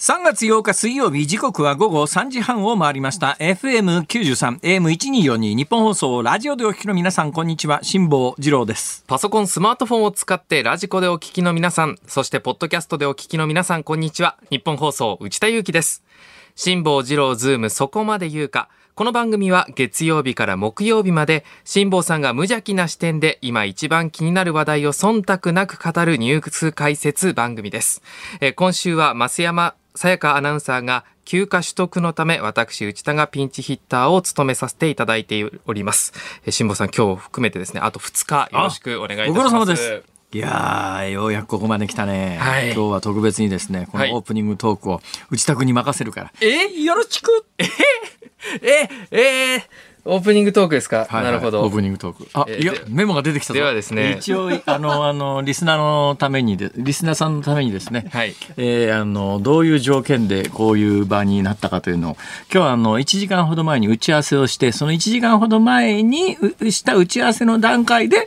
[0.00, 14.38] 3月8日水曜日時刻は午後3時半を回りました FM93 AM1242 ニッポン放送ラジオでお聞きの皆さんこんにちは辛坊治郎ですパソコン、スマートフォンを使って radiko でお聞きの皆さん、そしてポッドキャストでお聞きの皆さん、こんにちは。
[14.48, 16.02] ニッポン放送、内田祐樹です。
[16.54, 18.70] 辛坊治郎ズームそこまで言うか。
[18.94, 28.02] この番組は月曜日から木曜日まで、辛坊さんが無邪気な視点で今一番気になる話題を忖度なく語るニュース解説番組です。
[28.40, 36.14] え今週は増山さやかアナウンサーが休暇取得のため私内田がピンチヒッターを務めさせていただいております。
[36.46, 39.50] えー辛坊さん今日含めてですね、あと2日よろしくお願いいたしごます。
[39.50, 40.02] 苦労様です。
[40.32, 42.72] いやーようやくここまで来たね、はい。
[42.72, 44.10] 今日は特別にですねこはい。
[44.10, 47.44] のオープニングトークを内田君に任せるから、えよろしく。
[47.58, 49.62] え、えー、
[50.04, 51.24] オープニングトークですか、はいはい。
[51.24, 51.62] なるほど。
[51.62, 52.28] オープニングトーク。
[52.34, 53.58] あ、いやえでメモが出てきたぞ。
[53.58, 54.16] ではですね。
[54.18, 58.34] 一応あのあのリスナーのためにでリスナーさんのためにですね、はい。
[58.56, 62.16] えーあのどういう条件でこういう場になったかというのを
[62.52, 68.26] 今日はあの1時間ほど前に打ち合わせをしてその1時間ほど前にうした打ち合わせの段階で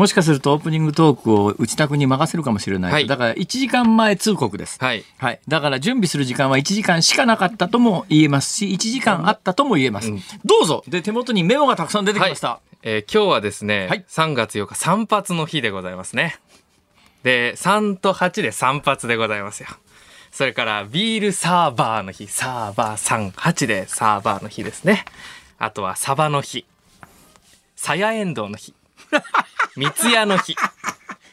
[0.00, 3.06] もしかするとオープニングトークを内田君に任せるかもしれない、はい。
[3.06, 4.78] だから1時間前通告です。
[4.80, 5.04] はい。
[5.18, 5.40] はい。
[5.46, 10.10] だから準備する時間は1時間しかなかったとも言えますし、1時間あったとも言えます。
[10.10, 10.22] うん。
[10.44, 10.84] どうぞ。
[10.88, 12.60] で、手元にメモがたくさん出てきました。
[12.82, 16.38] えー今日はですね、はい3月8日散髪の日でございますね。
[17.24, 19.68] で、3と8で散髪でございますよ。
[20.30, 25.04] それから、ビールサーバーの日、サーバー3、8でサーバーの日ですね。
[25.58, 26.64] あとは、サバの日、
[27.74, 28.72] サヤエンドウの日、
[29.76, 30.54] 三ツ矢の日、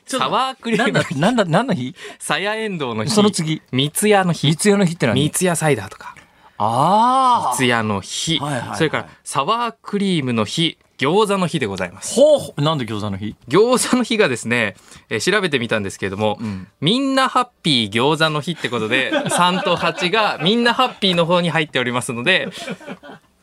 [0.08, 1.96] サワークリームの、日、なんだ、何の日？
[2.18, 5.22] サヤエンドウの日、その次三ツ矢の日、三つ葉の日って何？
[5.22, 6.16] 三ツ矢サイダーとか、
[6.58, 7.54] ああ。
[7.54, 12.16] 三ツ矢の日、はいはいはいそれから、サワークリームの日、餃子の日でございます。
[12.16, 12.62] ほう。
[12.62, 13.36] なんで餃子の日？
[13.48, 14.76] 餃子の日がですね、
[15.10, 22.50] えー調べてみたんですけれども、んみんなハッピー餃子の日ってことで、3と8がみんなハッピーの方に入っておりますので、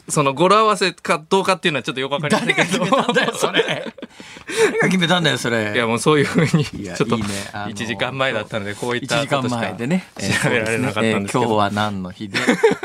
[0.08, 3.62] その語呂合わせかどうかっていうのはちょっとよくわかりませんけ誰がど決めたんだよ、それ。
[4.64, 5.72] 誰が決めたんだよ、それ。
[5.74, 11.44] いやもうそういうふうに、ちょっといいねあの1時間前だったので、こういっ1た時間ことしか前でね、えー調べられなかったんですけど。
[11.44, 12.38] 今日は何の日で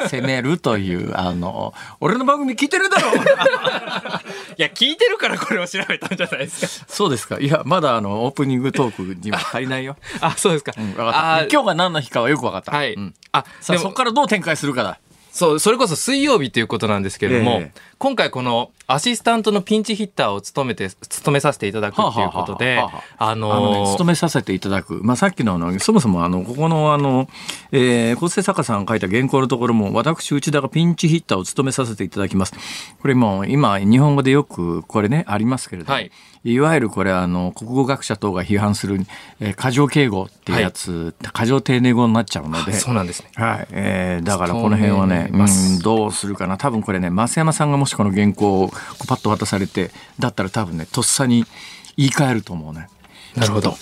[0.09, 3.16] 攻めるという、あの、俺の番組聞いてるだろう
[4.58, 7.40] いや、聞いてるからこれを調べたんじゃないですそうですか。
[7.40, 9.96] いや、まだあの、オープニングトークには足りないよ。
[9.96, 10.00] か。
[10.28, 10.74] あ、そうですか。
[10.78, 12.72] うん、分か今日が何の日かはよく分かった。
[12.72, 12.94] はい。
[12.94, 14.97] うんあ、さあ、そこからどう展開するかだ。
[15.31, 25.01] そう、それこそ水曜日ということなんですけれども、ええ今回このアシスタントのピンチヒッターを務めて、務めさせていただくっていうことではあはあは、あああのー勤めさせていただく。
[25.03, 27.28] まあ、さっきのあの、そもそもあの、ここのあの、
[27.73, 32.53] えー、構成作家さんが書いた原稿のところも、私、内田がピンチヒッターを務めさせていただきます。
[33.01, 36.09] これもう、今、日本語でよく、これね、ありますけれども、はい
[36.44, 39.00] いわゆるこれあの、国語学者等が批判する、
[39.40, 43.32] えー、過剰敬語っていうやつ、過剰丁寧語になっちゃうので、そうなんですね。
[43.36, 46.58] はい、えー、だからこの辺はね、うん、どうするかな。
[46.58, 48.74] 多分これね増山さんがもしこの原稿をこ
[49.04, 51.46] うパッと渡されてだったら多分ねとっさに
[51.98, 52.88] 言い換えると思うね。
[53.36, 53.76] なるほど。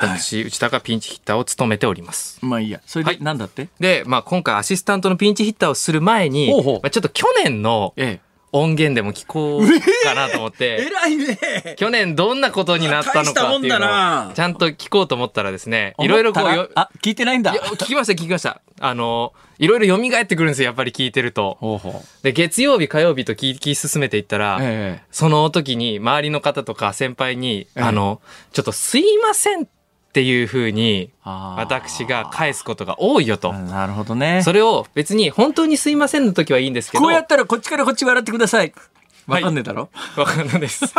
[0.00, 2.38] 私、内田がピンチヒッターを務めております。
[2.40, 2.80] まあいいや。
[2.86, 3.20] それではい。
[3.20, 6.80] なんだって、で、まあ今回アシスタントのピンチヒッターをする前に、ほうほう。
[6.82, 8.20] まあ、ちょっと去年のえ
[8.52, 11.38] 音源でも聞こうかなと思って、 偉いね。
[11.76, 14.28] 去年どんなことになったのかっていう大したもんだのな。
[14.30, 17.52] をちゃんと聞こうと思ったらですね、いろいろこうよ、あ聞いてないんだ。
[17.52, 18.60] 聞きました、聞きました。
[18.80, 21.58] あの、いろいろ蘇ってくるんですよ、やっぱり聞いてると。
[21.60, 22.24] ほうほう。
[22.24, 25.02] で、月曜日、火曜日と聞き進めていったら、ええ。
[25.10, 27.82] その時に周りの方とか先輩に、ええ。
[27.82, 28.20] あの、
[28.52, 29.77] ちょっとすいませんって
[30.22, 33.52] いう風に、あー私が返すことが多いよと。
[33.52, 38.72] なるほどねそれを別に本当にすいませんの時はいいんですけど、こうやったらこっちからこっち笑ってください
[39.26, 40.84] わかんねえだろ、わかんないです。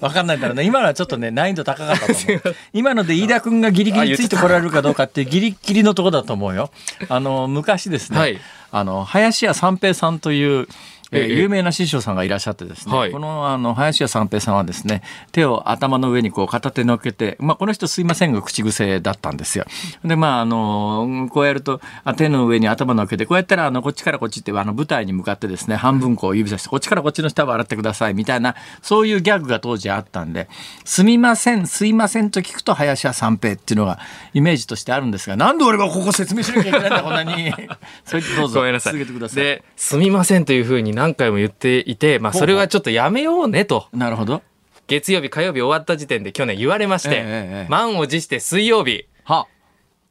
[0.00, 0.64] わかんないだろうね。
[0.64, 2.56] 今のはちょっとね、難易度高かったと思う。
[2.72, 6.70] 今ので飯田君がギリギリついてこられるかどうかってギリギリのとこだと思うよ。
[7.08, 8.40] あの、昔ですね、はい
[8.70, 10.68] あの、林家三平さんという、
[11.12, 15.02] えーええ有名な師匠さんがいらっしゃってですね、はいこのあの林家三平さんはですね
[15.32, 19.64] 手を頭の上にこう片手乗っけて、まあ、この人すいませんが口癖だったんですよ。
[20.04, 30.48] でまああのこうやるとあ手の上に頭乗っけてこうやったらあのこっちからこっちってあの舞台に向かってですね半分こう指さしてこっちからこっちの下を洗ってくださいみたいなそういうギャグが当時あったんで
[30.84, 33.98] 「すみませんすいません」と聞くと林家三平っていうのが
[34.34, 37.52] イメージとしてあるんですがなんで俺がここ説明しなきゃいけないんだこんなに。
[38.04, 38.92] それでどうぞごめんなさい。
[38.94, 39.42] 続けてください。
[39.42, 43.86] で、すみませんという風に何回も言っていて、まあそれはちょっとやめようねと。
[43.92, 44.42] なるほど。
[44.88, 49.46] 月曜日、火曜日終わった時点で去年言われまして、ええええ満を持して水曜日、は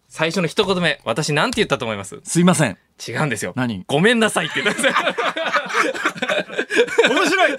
[0.07, 2.22] 最初の一言目、私なんて言ったと思います？
[2.24, 2.78] すいません。
[3.06, 3.54] 違うんですよ。
[3.56, 3.84] 何？
[3.88, 4.62] ごめんなさいって。
[4.62, 4.94] 言ったんですよ。
[7.10, 7.58] 面白い。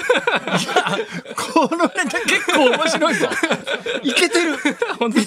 [1.36, 3.28] このネタ結構面白いぞ。
[4.02, 4.56] いけてる。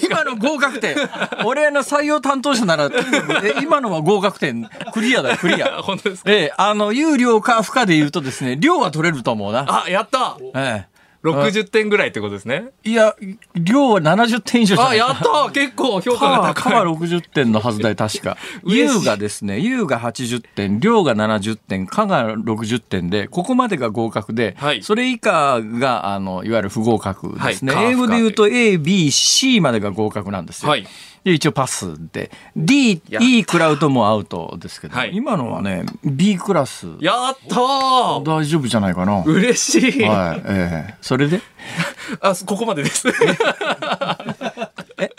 [0.08, 0.96] 今の合格点。
[1.44, 2.90] 俺の採用担当者なら
[3.42, 4.68] え今のは合格点。
[4.92, 5.80] クリアだよクリア。
[5.82, 6.30] 本当ですか？
[6.30, 9.84] ええあの有料か不可で言うとですね量は取れると思うな。
[9.84, 10.36] あ、やった。
[10.54, 10.86] え
[11.22, 12.64] 60点ぐらいってことですね。
[12.84, 13.14] えいや
[13.54, 16.74] 量は70点以上じゃなあ、いやった結構評価がカ高い。
[16.84, 18.36] は60点のはずだよ、確か。
[18.64, 27.74] 嬉しい U がですね、U が80点、量が70点、かが60点で、ここまでが合格で、はいそれ以下が、あの、いわゆる不合格ですね。
[27.74, 30.70] はい英語で言うと A、B、C までが合格なんですよ。
[30.70, 30.88] はいで
[31.24, 32.30] 一応パスで。
[32.56, 35.14] D、や E 食らうともうアウトですけど、はい。
[35.14, 36.86] 今のはね B クラス。
[37.00, 38.28] やったー。
[38.28, 39.12] 大丈夫じゃないかな。
[39.18, 40.02] はい、嬉しい。
[40.02, 40.08] え
[40.90, 40.94] え。
[41.00, 41.40] それで？
[42.20, 43.08] あ、ここまでです。
[43.08, 43.12] え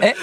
[0.01, 0.15] え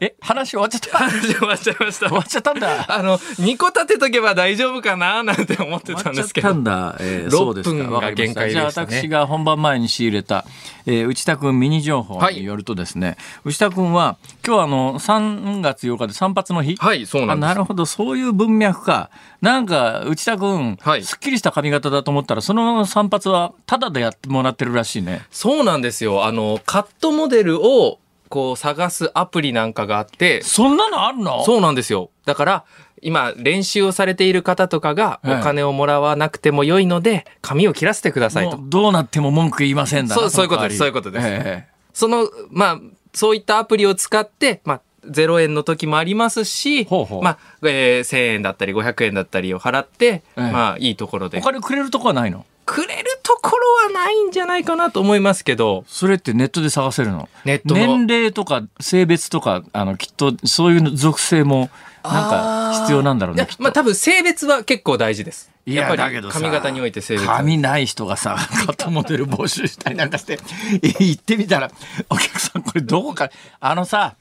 [0.00, 1.10] え話終わっちゃった？
[1.10, 2.12] 終終わっちゃいました。
[2.14, 2.86] わっちゃったんだ。
[2.88, 5.22] あの、2個立てとけば大丈夫かな？
[5.22, 6.48] なんて思ってたんですけど。
[6.54, 7.04] 終わっちゃったんだ。
[7.04, 7.76] えー6そうですか。
[7.76, 10.44] 分がわかりました限界でしたねじゃあ私が本番前に仕入れた、
[10.86, 16.76] えー内田君ミニ情報によるとですね、内田君は今日あの3月8日で散髪の日？
[16.76, 17.46] はい、そうなんです。
[17.46, 19.10] あなるほどそういう文脈か
[19.40, 26.24] なんか内田君、はいすっきりした髪型だと思ったらその散髪はタダでやってもらってるらしいねそうなんですよ。
[26.24, 27.98] あの、カットモデルを、
[28.28, 31.44] こう、探すアプリなんかがあって、そんなのあるの？
[31.44, 32.10] そうなんですよ。
[32.26, 32.64] だから、
[33.00, 38.58] 今、練習をされている方とかが、ええお金をもらわなくても良いので、髪を切らせてくださいと。
[38.60, 41.26] どうなっても文句言いませんだなそうそういうことですそういうことです。
[41.28, 42.80] えその、まあ、
[43.14, 47.22] そういったアプリを使って、まあ、0円の時もありますし、ほうほう。
[47.22, 50.40] まあ、えー1000円だったり500円だったりを払って、ええ。
[50.52, 51.38] まあ、いいところえで。
[51.38, 51.40] お。
[51.42, 52.44] 金くれるとこはないの？
[52.66, 57.28] くれるところはないんじゃないかなと思いますけど、それってネットで探せるの？
[57.44, 61.68] ネットの年齢とか性別とかあのきっとそういう属性も
[62.02, 65.50] なんか必要なんだろういやねまあ多分性別は結構大事です。
[65.66, 67.26] いややっぱりだけどさ髪型において性別。
[67.26, 68.36] 髪ない人がさ
[68.66, 70.38] カットモデル募集したりなんかして
[70.82, 71.70] 行ってみたら
[72.08, 73.28] お客さんこれどこか
[73.60, 74.14] あのさ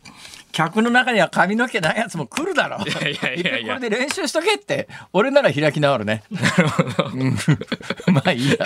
[0.57, 3.75] 客の中には髪の毛ないやつも来るだろいやいやいやいや。
[3.75, 6.23] これで練習しとけって俺なら開き直るね。
[7.13, 7.37] うん。
[8.11, 8.57] まあいいや。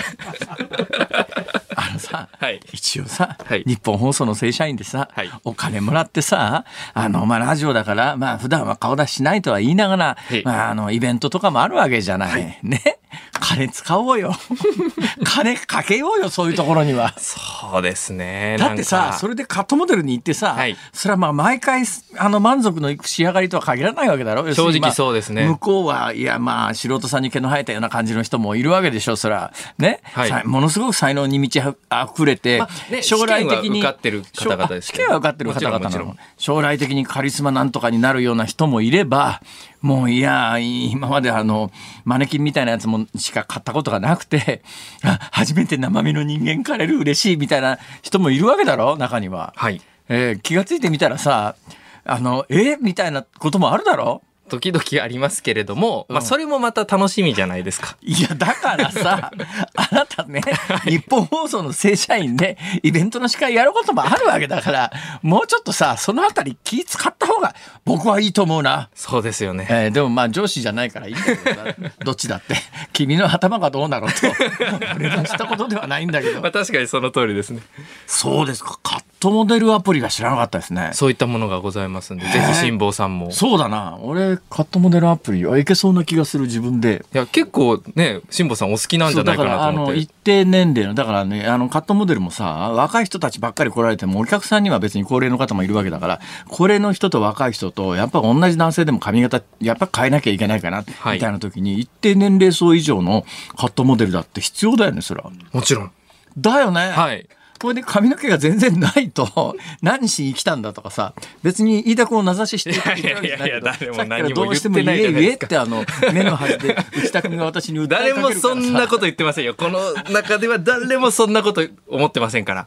[1.76, 2.60] あのさ、はい。
[2.72, 3.64] 一応さ、はい。
[3.66, 5.30] 日本放送の正社員でさ、はい。
[5.44, 10.42] お金もらってさあの、まあ、ラジオだから、まあ普段は顔出ししないとは言いながら、はい。
[10.44, 12.98] まあ、あのイベントとかもあるわけじゃない、ね
[13.40, 14.32] 金使おうよ。
[15.24, 17.14] 金かけようよそういうところには。
[17.18, 18.56] そうですね。
[18.58, 20.76] だってさそれ、れでカットモデルに行ってさ、はい。
[20.92, 21.84] それはまあ毎回
[22.18, 24.52] あの満足のいく仕上がりとは限らないわけだろ。
[24.54, 25.46] 正直そうですね。
[25.46, 29.16] 向こうはいやまあ素人さんに毛の生えたような感じの人もいるわけでしょ。
[29.16, 30.28] それはね、はい。
[30.28, 35.04] さものすごく才能に満ちあふれて、まあね将来的に受かってる方々です試けど。
[35.04, 36.16] 験は受かってる方々なの。
[36.38, 39.40] 将来的にカリスマなんとかになるような人もいれば
[39.82, 41.70] もういや今まであの
[42.04, 44.62] マネキンみたいなやつもしか買ったことがなくて
[45.04, 49.52] あ初めて生身の人間狩れる嬉しいみたいな人もいるわけだろ中には。
[49.56, 49.80] はい。
[50.08, 51.56] えー気がついてみたらさ
[52.04, 54.22] あのえみたいなこともあるだろ？
[54.48, 57.96] 時々ありますけれども、まあそれもまた楽しみじゃないですか。
[58.02, 59.30] いやだからさ
[59.76, 60.42] あなたね
[60.84, 64.92] 日本放送の正社員でイベントの司会やることもあるわけだから
[65.22, 67.54] もうちょっとさそのあたり気使った方が
[67.84, 68.90] 僕はいいと思うな。
[68.94, 69.66] そうですよね。
[69.70, 71.64] えーでもまあ上司じゃないからいいんだけどさ
[72.04, 72.56] どっちだって
[72.92, 74.16] 君の頭がどうなろうと
[74.96, 77.62] 俺のしたことではないんだけどまあ確かにその通りですね。
[78.06, 83.30] そうですかカットモデルアプリが知らなかったですねそういったものがございますんで、ぜひ辛坊さんも。
[83.30, 89.92] そうだな俺カットモデルアプリはいけそうな気がする自分でいや、結構ね、辛坊さんお好きなんじゃないかなと思って。
[89.92, 103.24] の一定年齢のだからねあのカットモデルもさ若い人たちばっかり来られてもお客さんには別に高齢の方もいるわけだから高齢の人と若い人とやっぱ同じ男性でも髪型やっぱ変えなきゃいけないかな、はいみたいな時に一定年齢層以上の
[103.56, 105.30] カットモデルだって必要だよねそれは。
[105.52, 105.92] もちろん。
[106.38, 106.90] だよね。
[106.90, 107.28] はい。
[107.62, 111.14] これで髪の毛が全然ないと 何しに来たんだとかさ
[111.44, 119.54] 別に飯田君を名指ししていやいやいや誰も何もどうしても言ってない言えじゃないですか言えってあの目の端で内田君が私に訴えかけるからさ誰もそんなこと言ってませんよ。
[119.54, 122.66] この中では誰もそんなこと思ってませんから。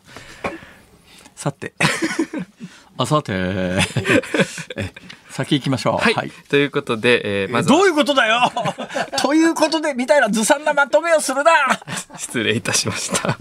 [1.36, 1.74] さて。
[2.98, 3.34] あ、さて。
[4.78, 4.94] え
[5.30, 6.04] 先行きましょう。
[6.04, 6.32] はい。
[6.48, 8.50] ということで、えーまずはどういうことだよ
[9.22, 11.52] ということで、みたいなずさんなまとめをするな
[12.18, 13.38] 失礼いたしました。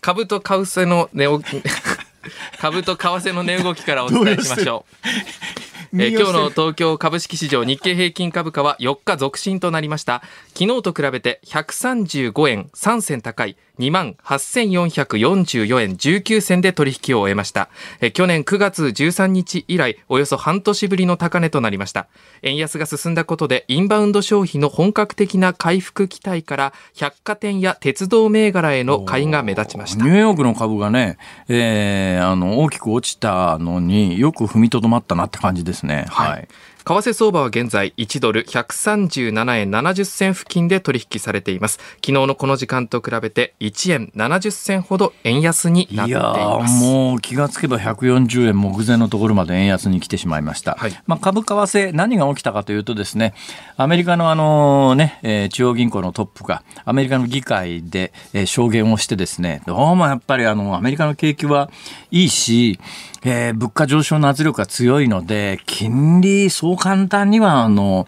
[0.00, 1.62] 株と為替の値動き、
[2.58, 4.94] 株と為替の値動きからお伝えしましょう。
[5.92, 10.22] えー今日の東京株式市場日経平均株価は4日続伸となりました。
[10.56, 17.70] 昨日と比べて135円3銭高い2万8444円19銭で取引を終えました。
[18.00, 22.08] え去年9月13日以来、およそ半年ぶりの高値となりました。
[22.42, 30.04] 円安が進んだことで、インバウンド消費の本格的な回復期待から、百貨店や鉄道銘柄への買いが目立ちました。
[30.04, 31.16] ニューヨークの株がね、
[31.48, 36.04] えー、あの、大きく落ちたのによく踏みとどまったなって感じですね。
[36.10, 36.48] はい、はい
[36.84, 41.78] 為替相場は現在1ドル137円70銭付近で取引されています。
[41.96, 46.82] 昨日のこの時間と比べて1円70銭ほど円安になっています。
[46.82, 53.34] もう気がつけば140円目前のところまで円安に来てしまいました、はい、まあ、株為替何が起きたかというとですね
[53.76, 61.70] アメリカのあのね、えー、中央銀行のトップがアメリカの議会で、えー、証言をしてですねどうもやっぱりあのアメリカの景気は
[62.10, 62.78] いいし
[63.22, 68.06] えー、物価上昇の圧力が強いので、金利、う簡単には、あの、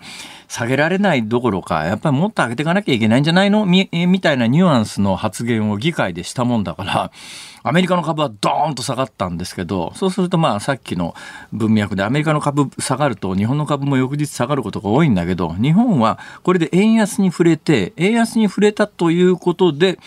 [0.49, 3.65] 下げられないどころか、やっぱりもっと上げていかなきゃいけないんじゃないの？
[3.65, 7.11] み、みたいなニュアンスの発言を議会でしたもんだから、
[7.63, 11.15] アメリカの株はドーンと下がったんですけど、そうするとまあさっきの
[11.55, 19.99] 文脈でアメリカの株下がると日本の株も翌日下がることが多いんだけど、日本はこれで円安に触れて、円安に触れたということで、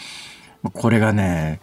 [0.73, 1.59] これがね、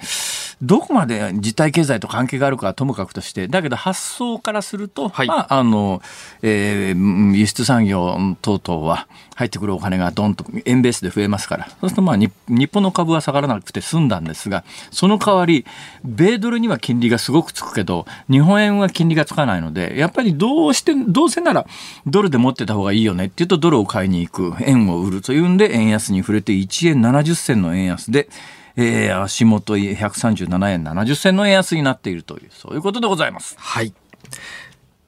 [0.62, 6.00] どこまで実体経済と関係があるかはともかくとして、だけど発想からすると、はい、まあ、あの、
[6.42, 12.30] えー、輸出産業等々は入ってくるお金がどんと円ベースで増えますから、そうするとまあ日
[12.68, 15.66] 本の株は下がらなくて済んだんですが、その代わり、
[16.04, 21.66] 米ドルには金利がすごくつくけど、日本円は金利がつかないので、やっぱりどうして、どうせなら
[22.06, 28.28] ドルで持ってた方がいいよねっていうとドルを買いに行く、円を売るというんで円安に触れて1円70銭の円安で、
[28.76, 33.56] えー、足元137円70銭の円安になっているという、そういうことでございます。
[33.58, 33.92] はい。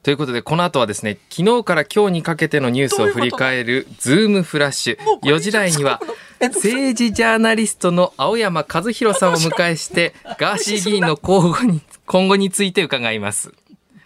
[0.04, 4.98] ということで、この後はですね、昨日から今日にかけてのニュースを振り返るズームフラッシュ。
[5.22, 5.98] 4時台には、
[6.40, 13.54] 政治ジャーナリストの青山和弘さんを迎えして、 ガーシー議員の今後に、今後について伺います。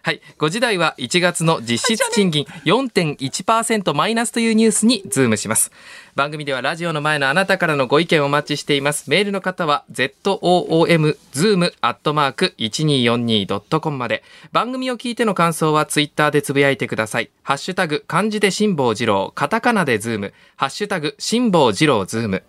[0.02, 0.22] はい。
[0.38, 5.72] 5時台は1月の実質賃金4.1%マイナスというニュースにズームします。
[6.18, 9.08] 番組ではラジオの前のあなたからのご意見をお待ちしています。
[9.08, 14.24] メールの方は zoom zoom アットマーク 1242.com まで。
[14.50, 17.30] 番組を聞いての感想はツイッターでつぶやいてください。
[17.44, 22.42] ハッシュタグ漢字で辛坊治郎、カタカナでズーム、ハッシュタグ辛坊治郎ズーム。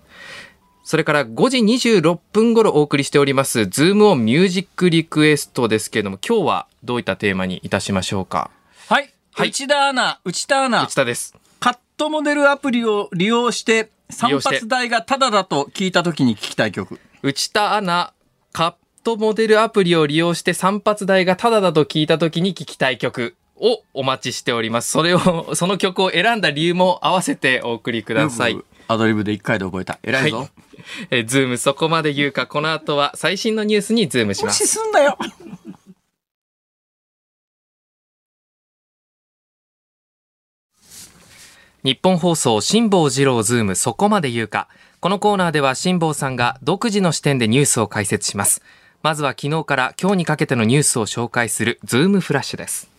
[0.84, 1.60] それから5時
[1.92, 8.50] 26分頃お送りしております、ズームオンミュージックリクエストですけれども、今日はどういったテーマにいたしましょうか？
[8.88, 9.14] はい。
[9.36, 10.86] はい、内田アナ、内田アナ。
[10.86, 11.36] 内田です。
[12.00, 16.98] トモデルアプリを利用して、散髪代がタダだと聞いた時に聞きたい曲。
[17.24, 18.14] 内田アナ、
[18.54, 23.36] カットモデルアプリを利用して散髪代がタダだと聞いた時に聞きたい曲。
[23.62, 24.90] をお待ちしております。
[24.90, 28.58] それを、その曲を選んだ理由も合わせてお送りください。
[28.88, 30.00] アドリブで1回で覚えた。
[30.02, 30.38] 偉いぞ。
[30.38, 30.50] はい、
[31.12, 34.64] えズームそこまで言うか、この後は最新のニュースにズームします。
[34.64, 35.18] 無視すんだよ。
[41.84, 44.68] ニッポン放送辛坊治郎ズームそこまで言うか。
[45.00, 48.62] このコーナーでは辛坊さんが独自の視点でニュースを解説します。
[49.02, 52.90] まずは昨日から今日にかけてのニュースを紹介するズームフラッシュです。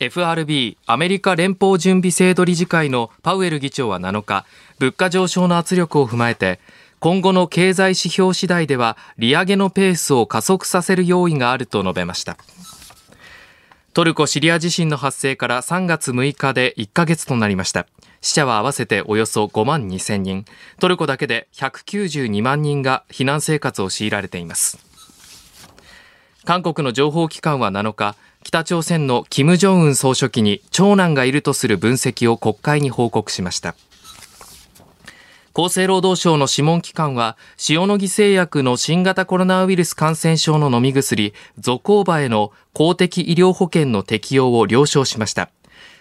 [0.00, 4.46] FRB アメリカ連邦準備制度理事会のパウエル議長は7日
[4.78, 6.58] 物価上昇の圧力を踏まえて
[6.98, 12.36] 今後の経済指標次第では利上げのペースを加速させる用意があると述べました
[13.94, 17.86] トルコ・シリア地震の発生から3月6日で1ヶ月となりました。
[18.22, 20.46] 死者は合わせておよそ5万2000人。
[20.80, 24.78] トルコだけで192万人が避難生活を強いられています。
[26.44, 33.74] 韓国の情報機関は7日北朝鮮の金正恩総書記に長男がいるとする分析を国会に報告しました。
[35.54, 37.36] 厚生労働省の諮問機関は
[37.68, 45.50] 塩野義製薬の新型コロナウイルス感染症の飲み薬ゾコーバへの公的医療保険の適用を了承しました。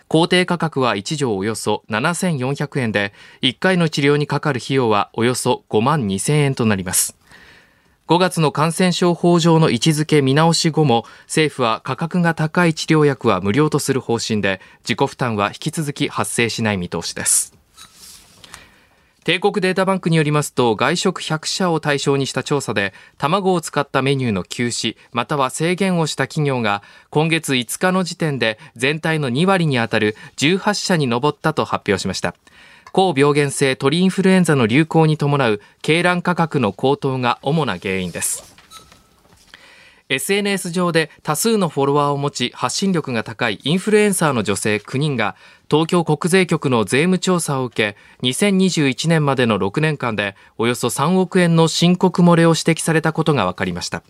[0.08, 7.18] 公定価格は1錠およそ7400円で1回の治療にかかる費用はおよそ5万2000円となります。
[8.08, 17.61] 5月の感染症法上の位置づけ見直し後も政府は価格が高い治療薬は無料とする方針で自己負担は引き続き発生しない見通しです。
[19.24, 32.34] 帝国データバンクによりますと外食100社を対象にした調査で卵を使ったメニューの休止または制限をした企業が今月5日の時点で全体の2割にあたる18社に上ったと発表しました。
[32.94, 38.52] 高病原性鳥インフルエンザの流行に伴う鶏卵価格の高騰が主な原因です。
[40.10, 45.38] SNS 上で多数のフォロワーを持ち発信力が高いインフルエンサーの女性9人が
[45.72, 54.04] 東京国税局の税務調査を受け2021年までの6年間でおよそ3億円の申告漏れを指摘されたことが分かりました。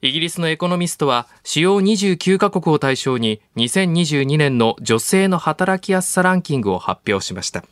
[0.00, 7.62] イギリスのエコノミストは主要29カ国を対象に2022年の女性の働きやすさランキングを発表しました。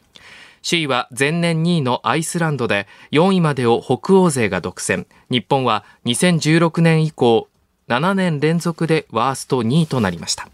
[0.62, 5.06] 首位は前年2位のアイスランドで4位までを北欧勢が独占。
[5.30, 7.48] 日本は2016年以降
[7.88, 10.50] 7年連続でワースト2位となりました。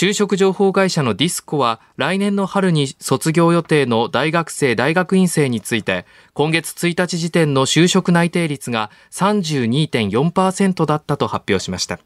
[0.00, 11.98] 就職情報会社のディスコは来年の春に卒業予定の大学生大学院生について今月1日時点の就職内定率が32.4%だったと発表しました。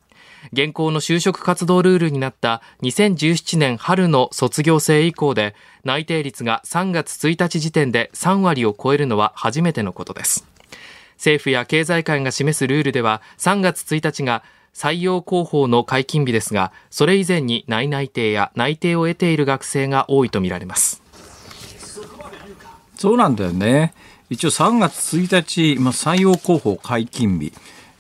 [0.55, 10.47] 現行の就職活動ルールになった2017年春の卒業生以降で内定率が3月1日時点で3割を超えるのは初めてのことです。
[11.17, 14.43] 政府や経済界が示すルールでは3月1日が
[14.75, 21.03] 採用広報の解禁日ですがそれ以前に内内定や内定を得ている学生が多いとみられます。
[22.97, 23.95] そうなんだよね。
[24.31, 27.53] 一応3月1日、まあ、採用広報解禁日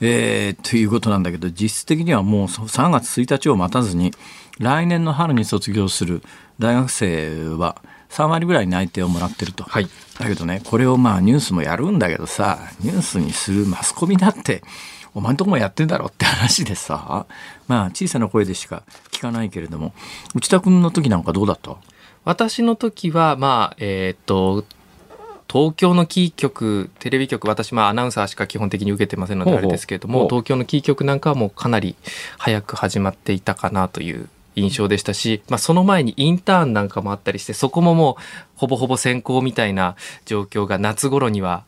[0.05, 4.11] えー、ということなんだけど実質的にはもう3月1日を待たずに
[4.59, 6.23] 来年の春に卒業する
[6.59, 9.87] 大学生は3割ぐらい内定をもらってると、はい、
[10.19, 14.62] だけどねこれをまあニュースもやるんだけどさニュースにするマスコミだって
[15.14, 17.26] お前んとこもやってんだろって話でさ。
[17.69, 19.92] まあ小さな声でしか聞かないけれども。
[20.35, 21.76] 内田君の時なんかどうだった？
[22.25, 24.64] 私の時はまあえー、っと
[25.52, 31.95] 東京のキー局テレビ局私まあアナウンサーしか基本的に受けてませんのであれですけれども東京のキー局なんかはもうかなり
[32.38, 38.23] 早く始まっていたかなという印象でしたし、まあ、その前にインターンなんかもあったりしてそこももう
[38.57, 41.64] ほぼほぼ先行みたいな状況が夏頃には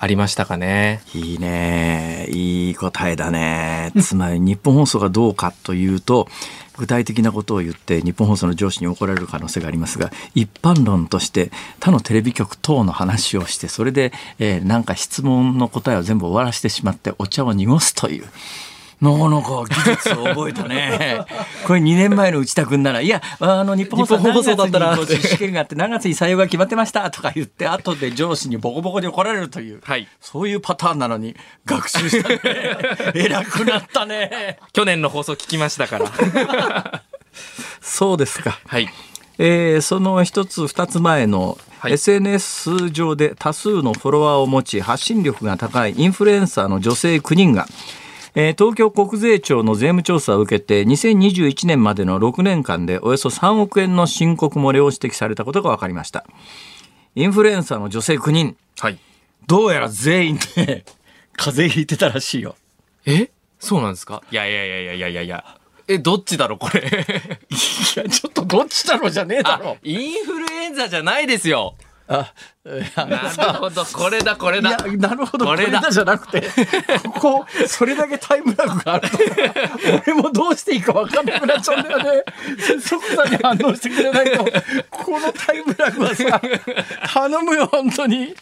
[0.00, 1.02] ありましたかね。
[1.14, 2.26] いいね。
[2.30, 3.92] いい答えだね。
[4.00, 6.28] つまり日本放送がどうかというと、
[6.78, 11.50] 具体的なことを言って日本放送の上司に怒られる可能性がありますが一般論として
[11.80, 18.26] 他のテレビ局等の話をしてそれで、えー、なんか質問の答えを全部終わらせてしまってお茶を濁すという。
[19.00, 21.20] なかなか技術を覚えたね。
[21.66, 32.40] これ2年前の内田君なら、いや、あの、日本放送だったら、試験があって何月に採用が決まってましたとか言って、後で上司にボコボコに怒られるという、はい、そういうパターンなのに学習したね。
[33.14, 34.58] 偉くなったね。
[34.72, 37.02] 去年の放送聞きましたから。
[37.80, 38.58] そうですか。
[38.66, 38.88] はい。
[39.38, 47.68] えー、その一つ二つ前の、はい、SNS 上で多数のフォロワーを持ち発信力が高いインフルエンサーの女性9人が
[48.34, 56.24] えー、東京国税庁の税務調査を受けて2021年までの6年間でおよそ3億円の申告漏れを指摘されたことが分かりました。
[57.14, 58.98] インフルエンサーの女性9人、はい、
[59.46, 60.84] どうやら全員ね
[61.36, 62.54] 風邪ひいてたらしいよ。
[63.06, 63.30] え？
[63.58, 64.22] そうなんですか？
[64.30, 65.22] いやいやいやいやいやいや。
[65.22, 65.44] いや
[65.90, 66.80] えどっちだろこれ？
[66.84, 69.78] いやちょっとどっちだろじゃねえだろ。
[69.82, 71.74] インフルエンザじゃないですよ
[72.08, 72.32] あ
[72.96, 74.76] なるほどこれだこれだ。
[74.76, 75.82] なるほどこれだ。
[75.90, 76.42] じゃなくて
[77.04, 79.18] ここそれだけタイムラグがあると
[80.06, 82.24] 俺もどうしていいか分かんなくなっちゃうんだよね。
[82.80, 84.44] 即座に反応してくれないと
[84.90, 86.40] このタイムラグはさ
[87.12, 88.34] 頼むよ本当に。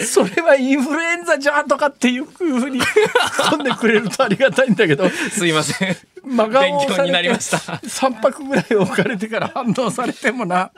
[0.00, 5.08] それはインフルエンザじゃんとかっていうふうに突んでくれるとありがたいんだけど。
[5.30, 10.72] すいません真顔をされて3泊ぐらい置かれてから反応されてもな。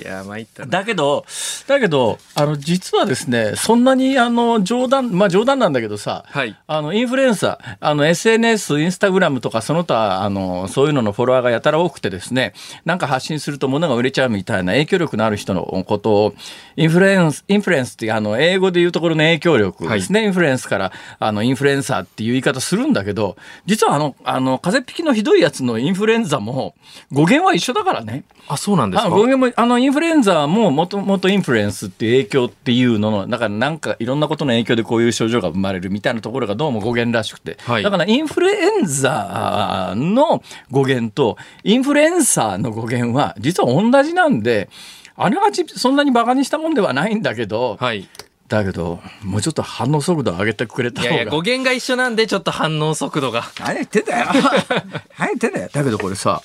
[0.00, 1.26] いや参っただけど
[1.66, 16.34] だけどあの実はですねそんなにあの冗談まあ冗談なんだけどさ、はい、あのインフルエンサーあの SNS インスタグラムとかその他あのそういうののフォロワーがやたら多くてですねなんか発信すると物が売れちゃうみたいな影響力のある人のことを
[16.76, 23.36] インフルエンスインフルエンスっていうあの英語で言うところの影響力ですね、はい、インフルエンスからあのインフルエンサーっていう言い方するんだけど
[23.66, 26.74] 実はあのあの風のひどいやつのインフルエンザも
[27.10, 28.24] 語源は一緒だからね。
[28.48, 29.08] あそうなんですか？
[29.08, 44.68] 語源もあのインフルエンザももともとインフルエンスっていう影響っていうののだからなんかいろんなことの影響でこういう症状が生まれるみたいなところがどうも語源らしくて、はい、だからインフルエンザの語源とインフルエンサーの語源は実は同じなんで
[45.14, 48.08] あながちそんなにバカにしたもんではないんだけど、はい、
[48.56, 51.14] だけどもうちょっと反応速度上げてくれた方が。
[51.14, 53.44] いやいや語源が一緒なんでちょっと反応速度が。
[53.58, 54.26] 何言ってんだよ。
[55.18, 55.70] 何言ってんだよ。
[55.72, 56.42] だけどこれさ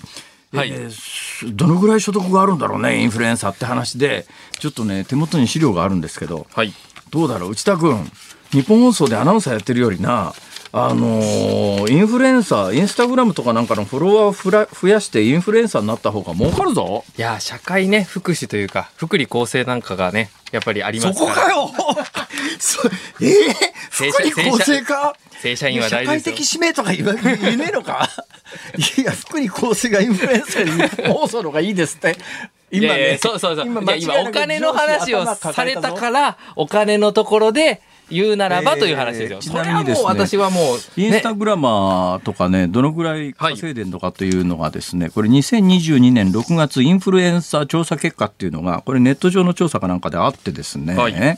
[0.54, 4.26] はい、えー、どのぐらい所得があるんだろうねインフルエンサーって話で。
[4.60, 6.74] ちょっとね手元に資料があるんですけど、はい、
[7.12, 8.10] どうだろう内田君。
[8.52, 10.34] 日本放送でアナウンサーやってるよりな
[10.86, 17.04] あのーインフルエンサーインスタグラムとかなんかのフォロワーをふら増やしてインフルエンサーになった方が儲かるぞ。
[17.18, 21.34] いや社会ね福祉というか福利厚生なんかがねやっぱりありますから。
[21.34, 21.72] そこかよ。
[22.60, 22.88] そ
[23.22, 23.56] えー、
[23.92, 25.16] 正福利社厚生か？
[25.42, 26.32] 正社員は大事ですよ。
[26.32, 28.10] 社会的使命とか言わ言えねえのか？
[28.98, 32.18] いや福利厚生がインフルエンサーに放送のがいいですって。
[32.70, 33.66] いやいやそうそうそう。
[33.66, 33.82] 今
[34.22, 40.82] お金の話をされたからお金のところで言うならばという話ですよ、えーちなみにですね私はもう、ね。
[40.98, 51.14] インスタグラマーとかね、どのぐらい稼いでるのかというのがですね、これ2022年6月インフルエンサー調査結果っていうのが、これネット上の調査かなんかであってですね、はい。
[51.14, 51.38] え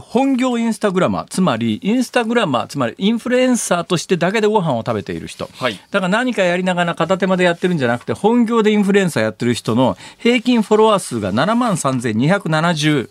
[0.00, 5.48] 本業インスタグラマー、つまりインスタグラマー、つまりインフルエンサーとしてだけでご飯を食べている人。
[5.54, 5.78] はい。
[5.92, 13.08] だから何かやりながら片手間でやってるんじゃなくて、本業でインフルエンサーやってる人の平均フォロワー数が7万3270、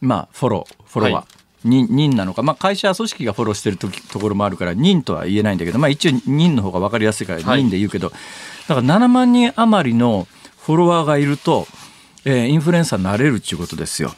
[0.00, 1.14] まあ、フォロー、フォロワー。
[1.14, 7.60] はい人人なのか、まあ、会社組織がフォローしてるときところもあるから人とは言えないんだけど、まあ、一応人の方が分かりやすいからはい。
[7.60, 8.10] 人で言うけど、
[8.68, 10.26] だから7万人余りの
[10.58, 11.66] フォロワーがいると、
[12.24, 14.14] えーインフルエンサーになれるっていうことですよ。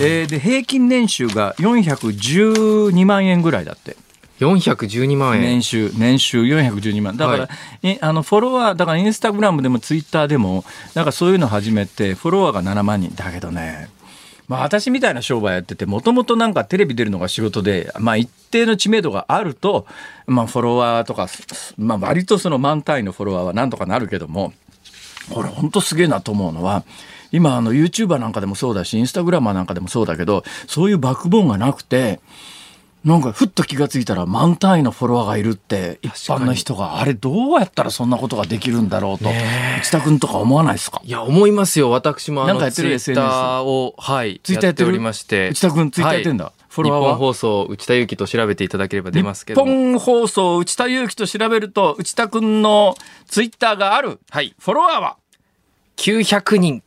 [0.00, 3.96] えーで平均年収が412万円ぐらいだって。
[4.40, 7.48] 412万円年収年収412万だから、は
[7.82, 7.92] い。
[7.92, 13.88] いあのフォロワーだからインスタグラムでもツイッターでもなんかそういうの始めてフォロワーが7万人だけどね
[14.48, 19.86] まあ私みたいな商売やっててもともとなんかテレビ出るのが仕事で、まあ、一定の知名度があると、
[20.26, 21.28] まあ、フォロワーとか、
[21.76, 24.52] まあ、割とその万単位のフォロワーはなんとかなるけども
[25.30, 26.84] これほんとすげえなと思うのは
[27.32, 32.20] 今あの YouTuber なんかでもそうだしインスタグラマーなんかでもそうだけどそういうバックボーンがなくて
[33.06, 39.30] なんかふっと気がついたら満単位のフォロワーがいるって一般の人があれどうやったらそんなことができるんだろうと
[39.78, 41.00] 内田君とか思わないですか？
[41.04, 41.90] いや思いますよ。
[41.90, 42.90] 私もあなんかやってる？
[42.90, 44.88] のツイッターをはいツイッターやってる？
[44.88, 45.50] おりまして。
[45.50, 46.44] 内田君ツイッターやってんだ。
[46.46, 46.54] はい。
[46.68, 47.06] フォロワーは？
[47.06, 52.96] 日本放送内田裕樹と調べていただければ出ますけど日も本放送内田裕樹と調べると内田君の
[53.28, 54.18] ツイッターがある。
[54.30, 54.56] はい。
[54.58, 55.16] フォロワーは
[55.96, 56.82] ？900人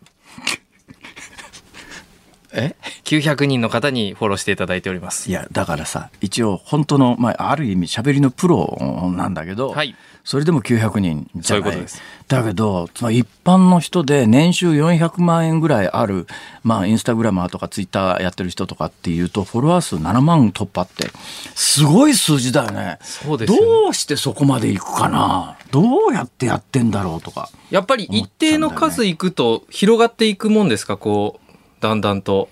[2.54, 5.30] え？900人の方にフォローしていただいております。
[5.30, 8.78] いやだからさ一応本当の、まあ、ある意味喋りのプロ
[9.16, 9.96] なんだけど、はい。
[10.26, 11.64] それでも900人じゃない。
[11.64, 12.02] そういうことです。
[12.28, 16.28] だけどつまり一般の人で年収400万円ぐらいある、
[16.64, 21.10] まあ、インスタグラマーとかツイッターやってる人とかっていうとフォロワー数7万突破って
[21.56, 23.00] すごい数字だよね。
[23.02, 23.66] そうですよね。
[23.66, 25.58] どうしてそこまでいくかな？
[25.72, 27.50] どうやってやってんだろうとか。
[27.72, 30.98] やっぱり一定の数いくと広がっていくもんですか？
[30.98, 31.49] こう
[31.80, 32.50] だんだんと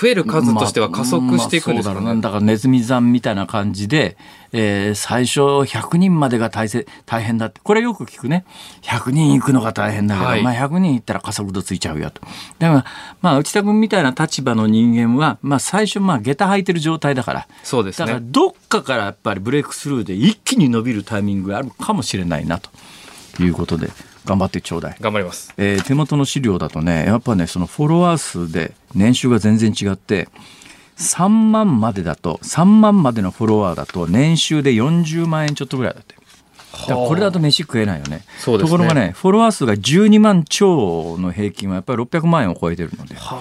[0.00, 4.16] 増える数としては加速していくんですかね、まあまあだからネズミ山みたいな感じで、
[4.52, 7.60] えー最初100人までが大せ大変だって。
[7.64, 8.44] これよく聞くね。
[8.82, 10.42] 100人行くのが大変だけど、はい。
[10.42, 12.20] まあ、100人行ったら加速度ついちゃうよと。
[12.60, 12.84] だから
[13.22, 17.48] まあ内田君みたいな立場の人間は、まあ、最初まあ下駄履いてる状態だから。
[17.64, 22.70] そうですだからねどっかからやっぱりブレイクスルーで一気に伸びるタイミングがあるかもしれないなと
[23.42, 23.90] いうことで
[24.28, 24.96] 頑張ってちょうだい。
[25.00, 25.54] 頑張ります。
[25.56, 30.28] えー手元の資料だとねやっぱねそのフォロワー数で年収が全然違って
[30.98, 36.14] 3万までだと3万までのフォロワーだと年収で40万円ちょっとぐらいだって。
[36.70, 38.18] これだと飯食えないよね。
[38.18, 38.24] ね。
[38.44, 43.14] ところがねフォロワー数が12万超の平均はやっぱり600万円を超えてるので。
[43.14, 43.34] だか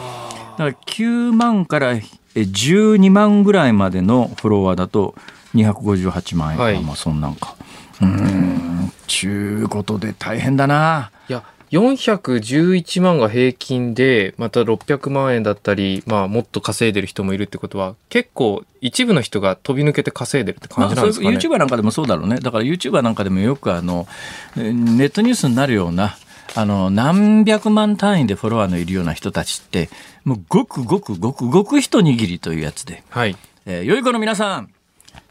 [0.57, 2.01] ら9万からえ
[2.35, 5.15] 12万ぐらいまでのフォロワーだと
[5.53, 6.81] 258万円、はい。
[6.81, 7.56] まあそんなんか
[8.01, 8.91] うーん。
[9.07, 11.11] ちゅうことで大変だな。
[11.29, 22.39] いや411万が平均でまた600万円だったり、まあ、もっと稼いでる人もいるってことは結構一部の人が飛び抜けて稼いでるって感じなんですかね、まあ、YouTuber なんかでもそうだろうね。
[22.39, 24.07] だから YouTuber なんかでもよくあの
[24.55, 26.15] えーネットニュースになるような
[26.55, 29.89] あの何百万単位でフォロワーのいるような人たちって
[30.23, 33.35] もうごくごくごくごく一握りというやつで、はい。
[33.65, 34.69] えー良い子の皆さん。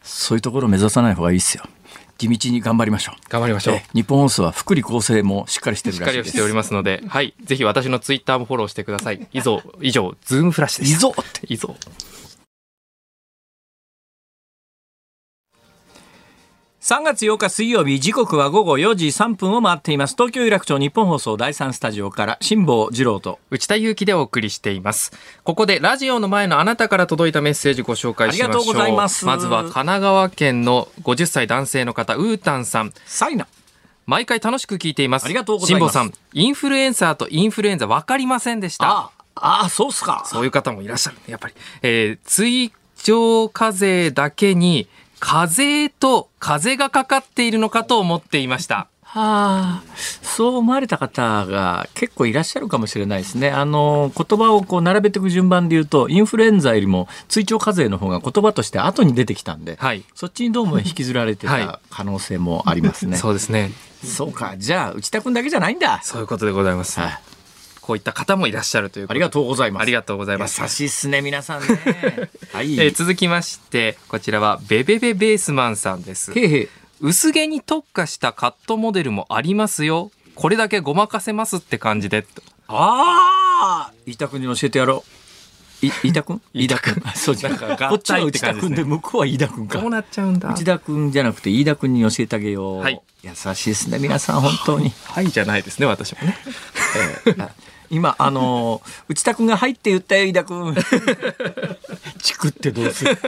[0.02, 1.64] そういうところを目指さない方がいいですよ
[2.18, 7.34] 地道に頑張りましょう頑張りましょうえー日本放送は福利厚生もしっかりしてるしっからしいですりしておりますので、はい。
[7.44, 9.26] ぜひ私のツイッターもフォローしてください。
[9.32, 10.96] 以上、以上、ズームフラッシュでした。
[10.98, 11.76] いぞって以上。
[16.86, 25.10] 3月8日水曜日時刻は午後4時3分を回っています東京有楽町日本放送第3スタジオから辛坊治郎と内田祐樹でお送りしています。
[25.42, 28.50] ここでラジオの前のあなたから届いたメッセージご紹介しましょう。
[28.50, 32.92] ありがとうございますまずは神奈川県の50歳男性の方、ウータンさん。
[33.04, 33.48] サイナ
[34.06, 35.24] 毎回楽しく聞いています。
[35.24, 38.86] ありがとうございます辛坊さん、インフルエンサーとインフルエンザ分かりませんでした。
[38.88, 41.54] ああそうっすかそういう方もいらっしゃるね、やっぱり。
[41.82, 44.86] えー、追徴課税だけに、
[45.20, 48.88] 課税と風がかかっているのかと思っていました。
[49.18, 49.82] あ
[50.20, 53.50] そう思われた方が結構いらっしゃるかもしれないですね。
[53.50, 63.16] あの言葉をこう並べていく順番で言うとインフルエンザよりも追徴課税の方が言葉として後に出てきたんで、はい、そっちにどうも引きずられてた可能性もありますね。
[63.18, 63.72] そうですね。
[64.04, 66.00] そうかじゃあ内田君だけじゃないんだ。
[66.02, 67.00] そういうことでございます。
[67.00, 67.18] はい
[67.86, 69.82] こういった方もいらっしゃるというありがとうございます。
[69.82, 70.60] ありがとうございます。
[70.60, 71.68] 優しいっすね皆さんね。
[72.52, 72.74] はい。
[72.80, 76.32] えー続きましてこちらはベベベベースマンさんです。
[76.36, 76.68] へいへい
[77.00, 80.10] 薄毛に特化したカットモデルもありますよ。
[80.34, 82.26] これだけごまかせますって感じで。
[82.66, 85.04] ああ飯田君に教えてやろ
[85.82, 85.86] う。
[85.86, 87.00] い飯田君飯田君。
[87.14, 89.90] そうじゃなんかこっちは内田って感じで向こうは飯田君かこう。
[89.90, 90.48] なっちゃうんだ。
[90.48, 92.80] 内田君じゃなくて飯田君に教えてあげよう。
[92.80, 94.92] はい優しいですね皆さん本当に。
[95.04, 96.36] はいじゃないですね私もね。
[97.26, 97.50] えーあ
[97.90, 100.74] 今あのー内田君が入って言ったよ飯田君。
[102.22, 103.18] チクってどうする？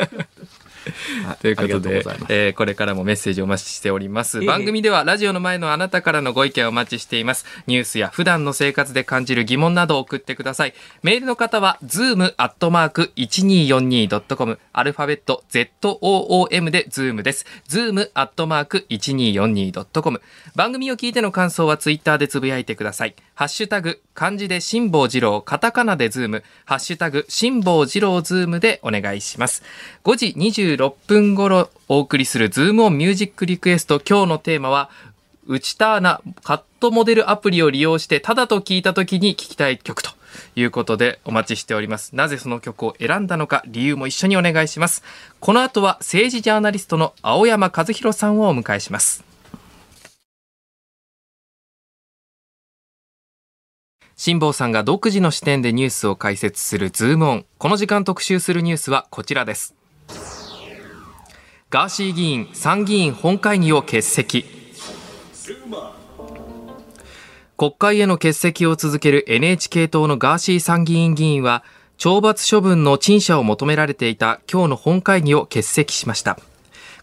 [1.41, 2.33] ということでございます。
[2.33, 4.41] えーこれからもメッセージをお待ちしております。
[4.41, 4.47] ええ。
[4.47, 7.45] 番組ではラジオの前のあなたからのご意見をお待ちしています。
[7.67, 10.75] ニュースや普段の生活で感じる疑問などを送ってください。
[11.03, 17.47] メールの方は zoom.1242.com アルファベット ZOOM で zoom です。
[17.69, 20.21] zoom.1242.com
[20.55, 23.15] 番組を聞いての感想はツイッターでつぶやいてください。
[23.35, 26.45] ハッシュタグ漢字で辛坊治郎カタカナでズーム。
[26.65, 29.63] ハッシュタグ辛坊治郎ズームでお願いします。
[30.05, 34.01] 5時26分頃お送りするズームオンミュージックリクエスト。
[34.01, 34.91] 今日のテーマは
[35.47, 40.11] ウチターナカットモデルアプリを利用してただと聞いた時に聞きたい曲と
[40.55, 42.15] いうことでお待ちしております。
[42.15, 45.03] なぜその曲を選んだのか理由も一緒にお願いします。
[45.41, 49.25] この後は政治ジャーナリストの青山和弘さんをお迎えします。
[54.21, 57.47] 辛坊さんが独自の視点でニュースを解説するズームオン。
[57.57, 59.75] この時間特集するニュースはこちらです。
[61.71, 64.47] ガーシー議員参議院本会議を欠席。
[67.59, 71.63] 国会への欠席を続ける NHK 党のガーシー参議院議員は
[71.99, 76.39] 懲罰処分の陳謝を求められていた今日の本会議を欠席しました。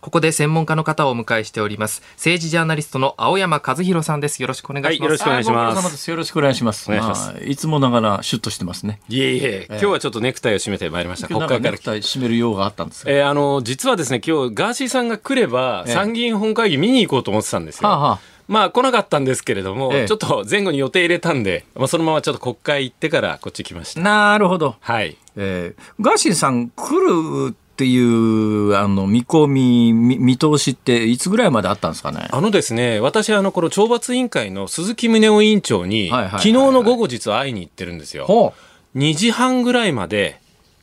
[0.05, 6.91] ここで専門家の方をお迎えしております政治ジャーナリストの青山和弘さんですよろしくお願いします、はいよろしくお願いしますよろしくお願いします。
[6.91, 8.99] お願いしますあいつもながらシュッとしてますね。
[9.09, 11.27] いえいえ、今日はちょっとネクタイを締めてまいりました。
[11.27, 13.11] 国会からクタイ締める用があったんですが。
[13.11, 17.89] えーあの、実はですね、今日、ガーシーさんが来れば、ええ参議院本会議見に行こうと思ってたんですよ。
[17.89, 24.01] はあ、はあ、まあ、来なかったんですけれども、ええちょっと前後に予定入れたんで、まあ、そのままちょっと国会行ってからこっち来ました。
[24.01, 24.75] なるほど。
[24.79, 25.17] はい。
[25.35, 32.29] えーガーシーさん来るっていうあの見込み見見通しっていつぐらいまであったんですかね？
[32.31, 38.27] あのですね、私、あの、この懲罰委員会の鈴木宗男委員長に、昨日の午後実は会いに行ってるんですよ。
[38.27, 38.53] ほ
[38.95, 40.39] う2時半ぐらいまで、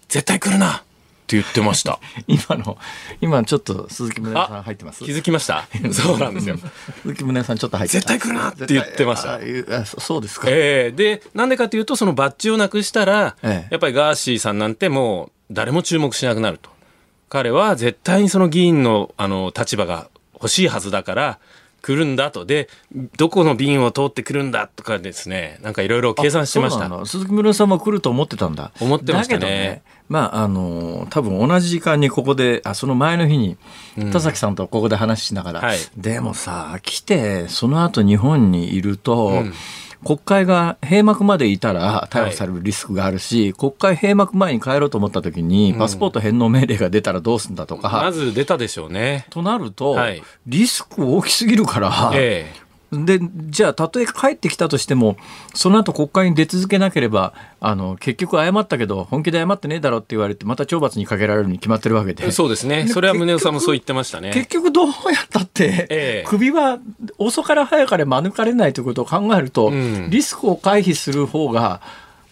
[0.09, 0.83] 絶対来るなっ
[1.27, 1.99] て言ってました。
[2.29, 2.77] 今の
[3.23, 5.03] 今ちょっと鈴木宗男さん入ってます？
[5.03, 5.11] 気。
[5.13, 5.67] づきました？
[5.93, 6.57] そうなんですよ。
[7.05, 9.41] 鈴木宗男さんちょっと入って絶対来るなって言ってました
[9.87, 10.49] そそうですか。
[10.51, 16.69] ええで、なんでかというと、そのバッジをなくしたら、ええやっぱりガーシーさんなんてもう誰も注目しなくなると。
[17.33, 21.39] 彼は絶対にその議員のあの立場が欲しいはずだから、
[21.81, 22.45] 来るんだと。
[22.45, 22.69] で、
[23.17, 27.07] どこの便を通ってくるんだとかですね、なんかいろいろ計算してました。
[27.07, 28.71] 鈴木宗男さんも来ると思ってたんだ。
[28.83, 29.41] 思ってましたね。
[29.41, 33.57] だけどまああの多分同じ時間にここであその前の日に
[34.13, 35.79] 田崎さんとここで話しながら、はい。
[35.97, 39.55] でもさ来てその後日本にいると、ん
[40.05, 49.27] 国会が閉幕までいたら逮捕されるリスクがあるし、国会閉幕前に帰ろうと思った時にパスポート返納命令が出たらどうすんだとか、まず出たでしょうね。
[49.31, 50.23] となると、はい。
[50.47, 52.53] リスク大きすぎるから、え
[52.93, 55.17] でじゃあたとえ帰ってきたとしても
[55.55, 62.87] その後国会に出続けなければあの結局謝ったけど本気で謝ってねえだろって言われてまた懲罰にかけられるに決まってるわけでえそうですね。
[62.89, 64.47] それは宗男さんもそう言ってました結ね。
[64.47, 64.93] 局どうや
[65.25, 66.79] ったって、ええ首は
[67.19, 71.81] 遅から早かれ免れないということを考えると、うんリスクを回避する方が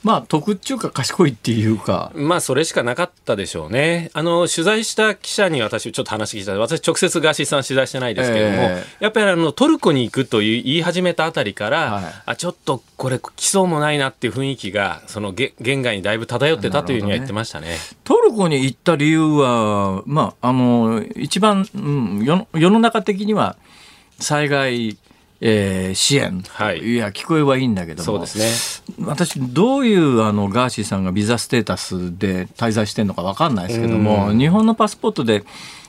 [0.03, 2.11] まあ得っていうか賢いっていうか。
[2.15, 4.11] まあ、それしかなかったでしょうね。
[4.15, 6.59] あの、取材した記者に私、ちょっと話聞いた。
[6.59, 17.77] 私、直接ガーシーさん取材してないですけれども、えやっぱりあの、トルコに行くという言い始めたあたりから、はいあ、ちょっとこれ来そうもないなっていう雰囲気が、その、げ言外にだいぶ漂ってたというふうには言ってましたね。
[18.05, 23.57] トルコに行った理由は、まあ、あの一番、うん、世の中的には
[24.19, 24.97] 災害、
[25.41, 26.79] えー支援、はい。
[26.81, 28.05] いや聞こえはいいんだけども。
[28.05, 28.39] そうです
[28.93, 29.05] ね。
[29.07, 35.45] 私どういうあのガーシーさんがビザステータスで滞在してるのか分かんないですけども、日本のパスポートで、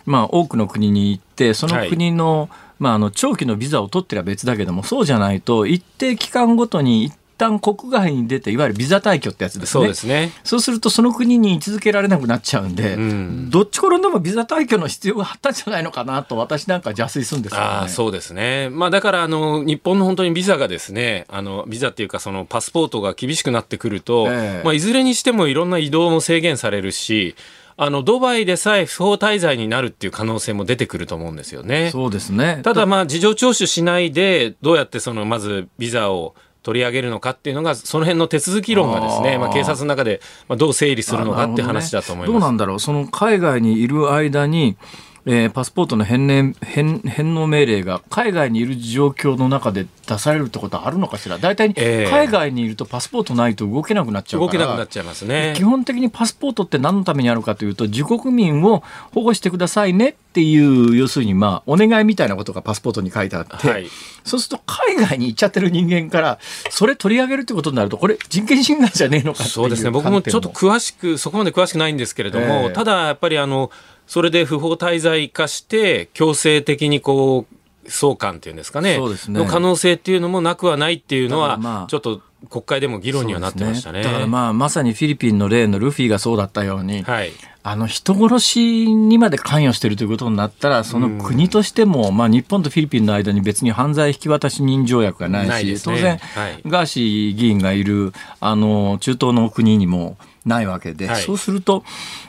[0.06, 10.32] まあ、多くの国に行ってその国の,、まあ、あの長期のビザを取ってりゃ別だけどもそうじゃないと一定期間ごとに一旦国外に出ていわゆるビザ退去ってやつですねそうですね。
[10.44, 17.68] そうするとその国に居続けられなくなっちゃうんで、んどっちからでもビザ退去の必要があったんじゃないのかなと私なんか邪推するんですけどね。
[17.68, 27.36] ああそうですね、まあ、だからあの日本の本当にビザがですねあのビザっていうかそのパスポートが厳しくなってくると、ええまあ、いずれにしてもいろんな移動も制限されるし
[27.78, 31.90] あのドバイでさえ不法滞在になるっていう可能性も出てくると思うんですよね。
[31.90, 32.62] そうですね。
[32.64, 39.40] ただまあ事情聴取しないでどうやってそのまずビザを取り上げるのかっていうのがその辺の手続き論がですねあー。
[39.40, 42.34] まあ、警察の中でまあどう整理するのかっていう話だと思います。
[42.34, 42.80] どうなんだろう。
[42.80, 44.78] その海外にいる間に、
[45.26, 51.38] えーパスポートの返納返返納命令が海外にいる状況の中で出されるってことはあるのかしら？
[51.38, 52.10] 大体、ええ。
[52.10, 54.60] 海外にいるとパスポートないと動けなくなっちゃう動から。
[54.62, 55.54] けなくなっちゃいますね。
[55.56, 55.64] 基。
[55.64, 63.88] 本的にパスポートって何のためにあるかというと自国民を保護してくださいねっていう要するにまあお願いみたいなことがパスポートに書いてあって、はい。
[64.24, 66.40] そうすると海外に行っちゃってる人間から
[66.72, 69.92] それ取り上げるってことになるとこれ人権侵害じゃねえのかっていうそうですね。
[69.92, 72.74] 僕もちょっと詳しくそこまで詳しくないんですけれども、ええ。
[72.74, 73.70] ただやっぱりあの
[74.12, 77.46] それで不法滞在化して強制的にこ
[77.86, 78.98] う送還っていうんですかね。
[78.98, 79.40] そうですね。
[79.40, 84.04] の可能性っていうのもなくはないっていうのは、まあちょっと国会でも議論にはなってましたね。
[84.04, 87.32] そうですだからまあまさにフィリピンの例のルフィがそうだったように、はい。
[87.64, 96.62] あの人殺しにまで関与しているということになったらその国としても、まあ、日本とフィリピンの間に別に犯罪引き渡し人条約がないしね当然、はい。
[96.66, 101.22] ガーシー議員がいるあの中東の国にもないわけで、はい。
[101.22, 101.84] そうすると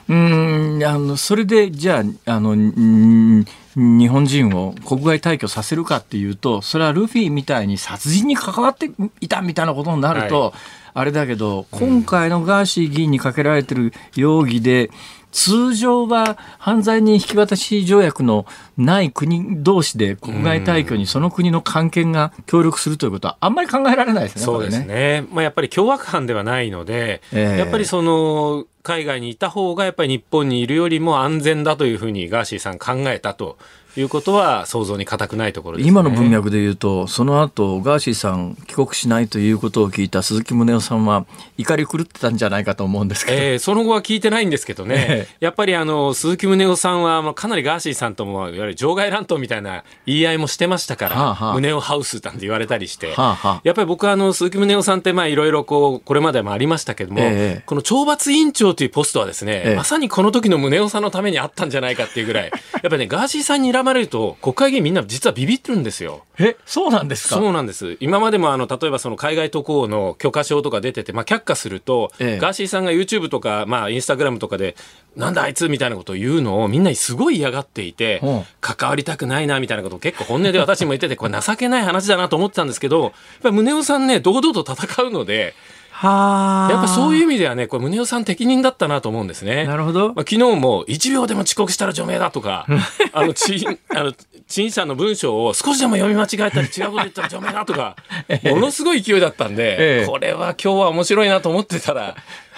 [0.08, 3.44] うーんあのそれでじゃああのん
[3.74, 10.52] 日本人を国外退去させるかっていうとそれはルフィみたいに殺人に関わっていたみたいなことになると、は
[10.94, 14.90] あれだけど今回のガーシー議員にかけられてる容疑で
[15.32, 24.42] 通常は犯罪人引き渡し条約のない国同士で国外退去にその国の関係が協力するということはあんまり考えられないですね。
[24.42, 25.26] そうですこれね。
[25.32, 33.56] まあ、やっぱり凶悪犯ではないので、ええやっぱりその、海外にいた方がやっぱり日本にいるよりも安全だというふうにガーシーさん考えたと
[33.96, 35.88] いうことは想像に難くないところです、ね。
[35.88, 41.26] 今の文脈で言うと、その後ガーシーさん帰国しないということを聞いた鈴木宗男さんは
[41.58, 51.54] 怒り狂ってたんじゃないかと思うんですけど、えーその後は聞いてないんですけどね、えやっぱりあの鈴木宗男さんはまあかなりガーシーさんともいわゆる場外乱闘みたいな言い合いもしてましたから、はあはあ。
[51.54, 53.60] 宗男ハウスなんて言われたりして、はあはあ。
[53.64, 57.62] やっぱり僕はあの鈴木宗男さんってまあいろいろこうこれまでもありましたけども、ええ。
[57.66, 59.76] この懲罰委員長というポストはですね、ええ。
[59.76, 62.50] まさにこの時の宗男さんのためにあったんじゃないかっていうぐらい。
[62.50, 66.24] やっぱりねガーシーさんに睨まれると国会議員みんな実はビビってるんですよ。
[66.38, 67.36] えそうなんですか？
[67.36, 67.96] そうなんです。
[68.00, 72.38] 今までもあの例えばその海外渡航の許可証とか出てて、まあ、却下すると、ええ。
[72.38, 74.76] ガーシーさんが YouTube とか、まあ、インスタグラムとかで
[75.16, 78.42] なんだあいつみたいなことを言うのをみんなすごい嫌がっていて、うん。
[78.60, 85.54] 関わりたくないなみたいなことを結構本音で私も言っててこれ情けない話だなと思ってたんですけどやっぱり宗男さんね堂々と戦うので
[86.02, 89.64] はあやっぱそういう意味ではねこれ宗男さん適任だったなと思うんですね。
[89.66, 92.66] なるほど、まあ、昨日も1秒でも遅刻したら除名だとか、
[93.12, 94.12] あの、ち、あの、
[94.48, 97.96] 陳謝の文章を少しでも読み間違えたり違うこと言ったら除名だとか、
[98.44, 100.06] ものすごい勢いだったんで、ええ。
[100.06, 102.16] これは今日は面白いなと思ってたら、まあ、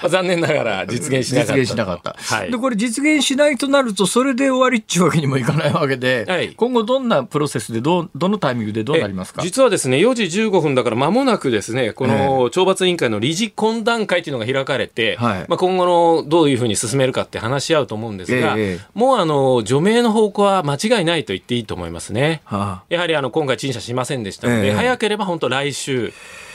[0.09, 1.53] 残念ながら実現しなかった。
[1.53, 1.59] と。
[1.59, 2.51] 実現しなかった、はい。
[2.51, 2.59] で。
[2.59, 6.55] これ実現しないとなるとそれで終わりっちゅうわけにもいかないわけで、はい。
[6.55, 9.43] 今後どんなプロセスでどうどのタイミングでどうなりますか？
[9.43, 15.47] え実はですね、4時15分だから間もなくですね、この懲罰委員会の理事懇談会というのが開かれて、はい。
[15.49, 22.43] まあ、今後のどういうふうに進めるかって話し合うと思うんですが、ええもうあの、除名の方向は間違いないと言っていいと思いますね。
[22.45, 24.73] はやはりあの今回陳謝しませんでしたので、ええ。
[24.73, 26.12] 早ければ本当来週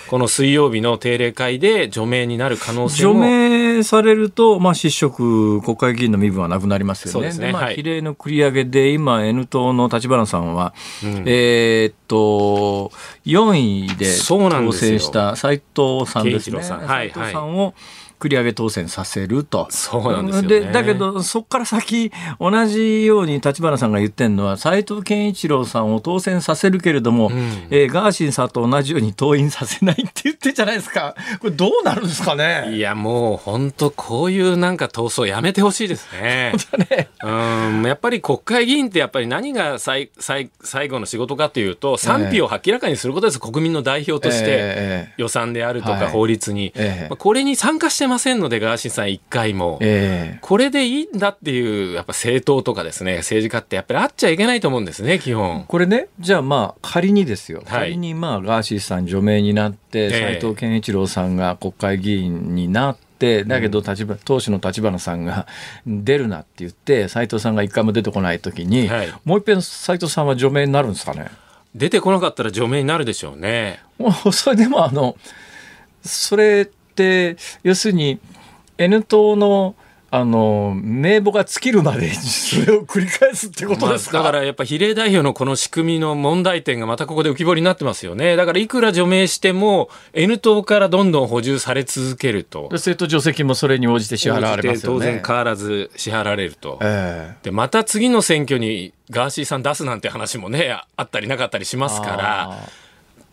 [0.10, 7.12] この水曜日の定例会で除名になる可能性除も名されると、まあ、失職、国会議員の身分はなくなりますよね。
[7.12, 7.52] そうですね。
[7.52, 7.76] まあ、はい。
[7.76, 11.24] 比例の繰り上げで、今、N 党の立花さんは、うん。
[11.28, 12.91] えーっと、
[13.28, 16.58] 4位で当選した斉藤さんですね。
[16.58, 17.76] はい斉藤さんを
[18.20, 19.68] 繰り上げ当選させると。
[19.70, 20.72] そうなんですよね。
[20.72, 27.34] だけど、そこから先、同じように立花さんが言ってるのは、斉藤健一郎さんを当選させるけれども、ん。
[27.70, 31.16] えーガーシーさんと同じように党員させないって言ってるじゃないですか。
[31.40, 32.70] これどうなるんですかね？
[32.76, 36.54] いやもう本当こういうなんか闘争やめてほしいですね。
[36.90, 37.10] ね。
[37.24, 46.00] うんやっぱり国会議員ってやっぱり何が最最最後の仕事かというと賛否を明らかにすることです、国民の代表として、ええ予算であるとはい。
[46.02, 47.08] か法律に、ええ。
[47.10, 49.78] まあこれに参加してませんのでガーシーさん一回も。
[49.82, 55.63] ええこれでいいんだっていうやっぱ政党とかですね政治家ってやっぱりあっちゃいけないと思うんですね基本。
[55.67, 65.45] これね、じゃあまあ仮にですよ、はい仮にまあガーシーさん除名になって、え斉藤健一郎さんが国会議員になって、だけど立花党首の立花さんが
[65.86, 71.28] 出るなって言って、斉藤さんが一回も出てこないときに、はいもう一遍斉藤さんは除名になるんですかね？
[71.76, 73.80] 出てこなかったら除名になるでしょうね。
[73.98, 75.15] も うそれでもあの
[76.04, 76.69] それ
[77.00, 78.20] って要するに
[78.78, 79.76] N 党の
[80.12, 88.36] あの名簿が尽きるまでそれを繰り返すってことですか、まあ、だからやっぱ比例代表のこの仕組みの問題点がまたここで浮き彫りになってますよね。
[88.36, 92.70] だからいくら除名しても N 党からどんどん補充され続けると。
[92.72, 94.98] 政党助成金もそれに応じて支払われますよね。
[94.98, 102.58] 当然変わらず支払われると、えでまた次の選挙にガーシーさん出すなんて話もねあったりなかったりしますから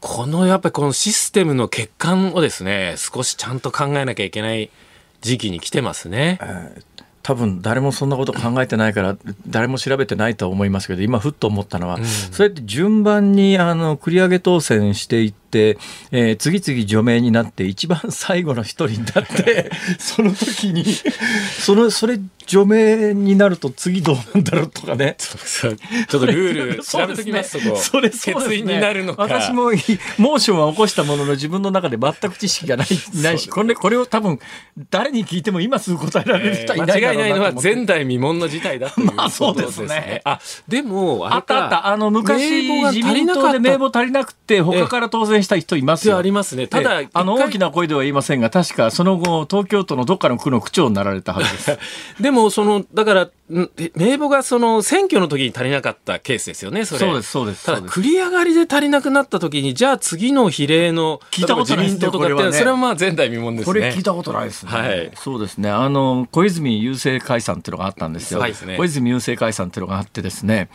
[0.01, 4.71] このやっぱりこのシステムの欠陥をですね少しちゃんと考えなきゃいけない
[5.21, 6.39] 時期に来てますね。
[7.27, 9.17] 多分誰もそんなこと考えてないから
[9.49, 15.77] 誰も調べてないとは思いますけど今ふっと思ったのは、うん、それって順番にあの繰り上げ当選していって、
[16.13, 25.17] えー、次々除名になって一番最後の一人になって その時にそのそれ除名になると次どうなんだろうとかね。
[25.19, 25.77] ちょっ
[26.09, 29.23] とルール 調べときますとそれ欠員になるのか。
[29.23, 29.65] 私も
[30.19, 32.87] モーションは起こしたものの自分の中で全く知識がない
[33.23, 34.39] ないしこれこれを多分
[34.91, 39.23] 誰に聞いても今すぐ答えられる人はいないだろ間違いないのは前代未聞の事態だということですね。
[39.23, 40.21] まあ、そうですね。
[40.25, 41.87] あでもあったあった。
[41.89, 46.17] あの昔自民党で名簿足りなくて他から当選した人いますよ。
[46.17, 46.67] ありますね。
[46.67, 51.79] ただあの大きな声では言いませんが確かその後東京都のどっかの区の区長になられたはずです。
[52.21, 53.31] でもそのだから
[53.95, 57.01] 名簿がその選挙の時に足りなかったケースですよね、それ。
[57.01, 57.65] そうです、そうです。
[57.65, 63.65] ただ、繰り上がりで足りなくなった時に、じゃあ次の比例の、聞いたことない自民党とかって、ね、それはまあ前代未聞ですね。
[63.65, 64.73] これ聞いたことないですね。
[64.73, 65.13] はい。
[65.15, 65.71] そうですね。
[65.71, 68.41] あの、小泉郵政解散っていうのがあったんですよ。
[68.41, 70.69] はい、ね、小泉郵政解散っていうのがあってですね、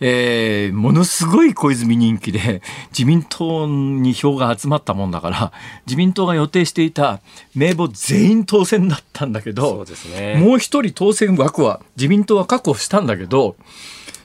[0.00, 2.60] えー、ものすごい小泉人気で、
[2.90, 5.52] 自民党に票が集まったもんだから、
[5.86, 7.20] 自民党が予定していた
[7.54, 13.56] 名簿全員当選だったんだけど、そうですね、もう一人当選枠は自民党は確保したんだけど、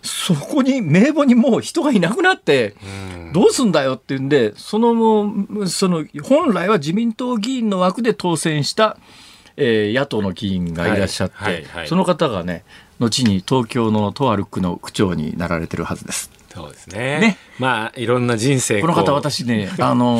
[0.04, 2.76] そこに名簿にもう人がいなくなって、
[3.34, 8.98] どうすんだよって言うんで、その、その、本来は自民党議員の枠で当選した、
[9.58, 12.64] えー、野党の議員がいらっしゃって、はいはいはい、その方がね、
[13.00, 16.32] 後に東京のとある区の区長になられてるはずです。
[16.54, 17.20] そうですね。
[17.20, 17.38] ね。
[17.60, 20.20] まあ、いろんな人生この方、私ね、 あの、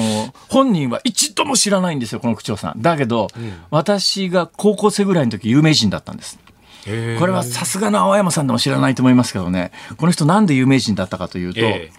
[0.50, 2.82] 本人は一度も知らないんですよ、この区長さん。
[2.82, 6.40] だけど、うん、私が高校生ぐらいの時、有名人だったんです。
[6.84, 11.92] これはさすがの青山さんでも知らないと思いますけどね、この人なんで有名人だったかというと、え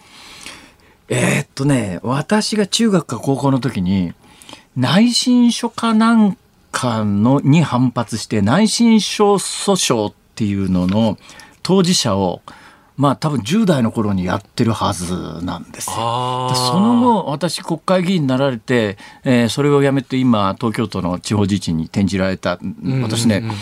[1.09, 4.13] ー、えー、っとね、私が中学か高校の時に、
[4.77, 6.37] 内申書かなん
[6.71, 11.19] かのに反発して、内申書訴訟っていうのの
[11.63, 12.43] 当事者を、
[12.97, 15.91] まあ多分10代の頃にやってるはずなんです。
[15.91, 15.95] よ。
[16.55, 22.59] その後私国会議員になられて、えー、それをやめて今東京都の地方自治に転じられた。
[23.03, 23.55] 私ね、うんうんうん。
[23.55, 23.57] うん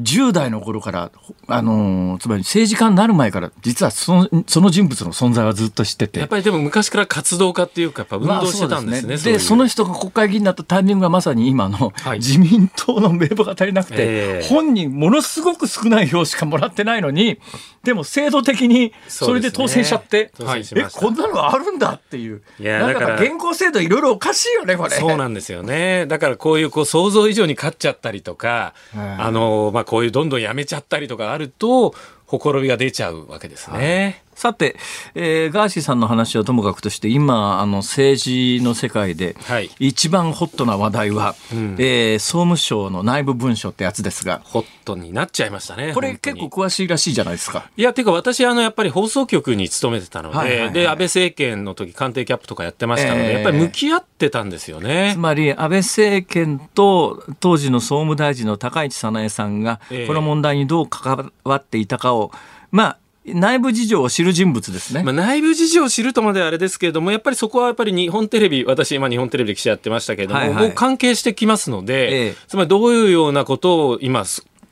[0.00, 1.10] 10代の頃から、
[1.48, 6.20] あのー、つまり政治家になる前から、実はそのその人物の存在はずっと知ってて。
[6.20, 9.08] やっぱりでも昔から活動家っていうか、やっぱ運動してたんですね。
[9.08, 17.38] まあ、そで、ね、その人が国会議員になったタイミングがまさに今の、自民党の名簿が足りなくて、えー、本人ものすごく少ない票しかもらってないのに、
[17.84, 22.40] でも制度的にそれで当選しちゃって、ね、え、こんなのあるんだっていう。
[22.58, 24.90] いや、だから、現行制度いろいろおかしいよね、これ。
[24.90, 26.06] そうなんですよね。
[26.06, 31.94] だからこういうこう想像以上に勝っちゃったりとか、あの、まあ、こういうどんどんやめちゃったりとかあると、
[32.26, 34.21] ほころびが出ちゃうわけですね。
[34.42, 34.74] さて、
[35.14, 39.36] えー、ガーシーさんの話はともかくとして今あの政治の世界で
[39.78, 44.40] 一番ホットな話題は、はい、えー、総務省の内部文書ってやつですが。
[44.42, 47.70] ホットになっちゃいましたねこれ結構詳しいらしいじゃないですか。
[47.76, 55.12] いやていうか私あのやっぱり放送局に勤めてたのではいはいはい、で安倍政権の時官邸キャップとかやってましたので、えー、やっぱり向き合ってたんですよね。
[55.14, 62.32] つまり安倍政権と当時の総務大臣の高市早苗さんがこの問題にどう関わっていたかを、
[62.72, 65.02] まあ内部事情を知る人物ですね。
[65.04, 74.24] まあ、内部事情を知るとまではあれですけれども、やっぱりそこはやっぱり日本テレビ、私今日本テレビで記者やってましたけれども、はいはい、関係してきますので、ええ、つまりどういうようなことを今、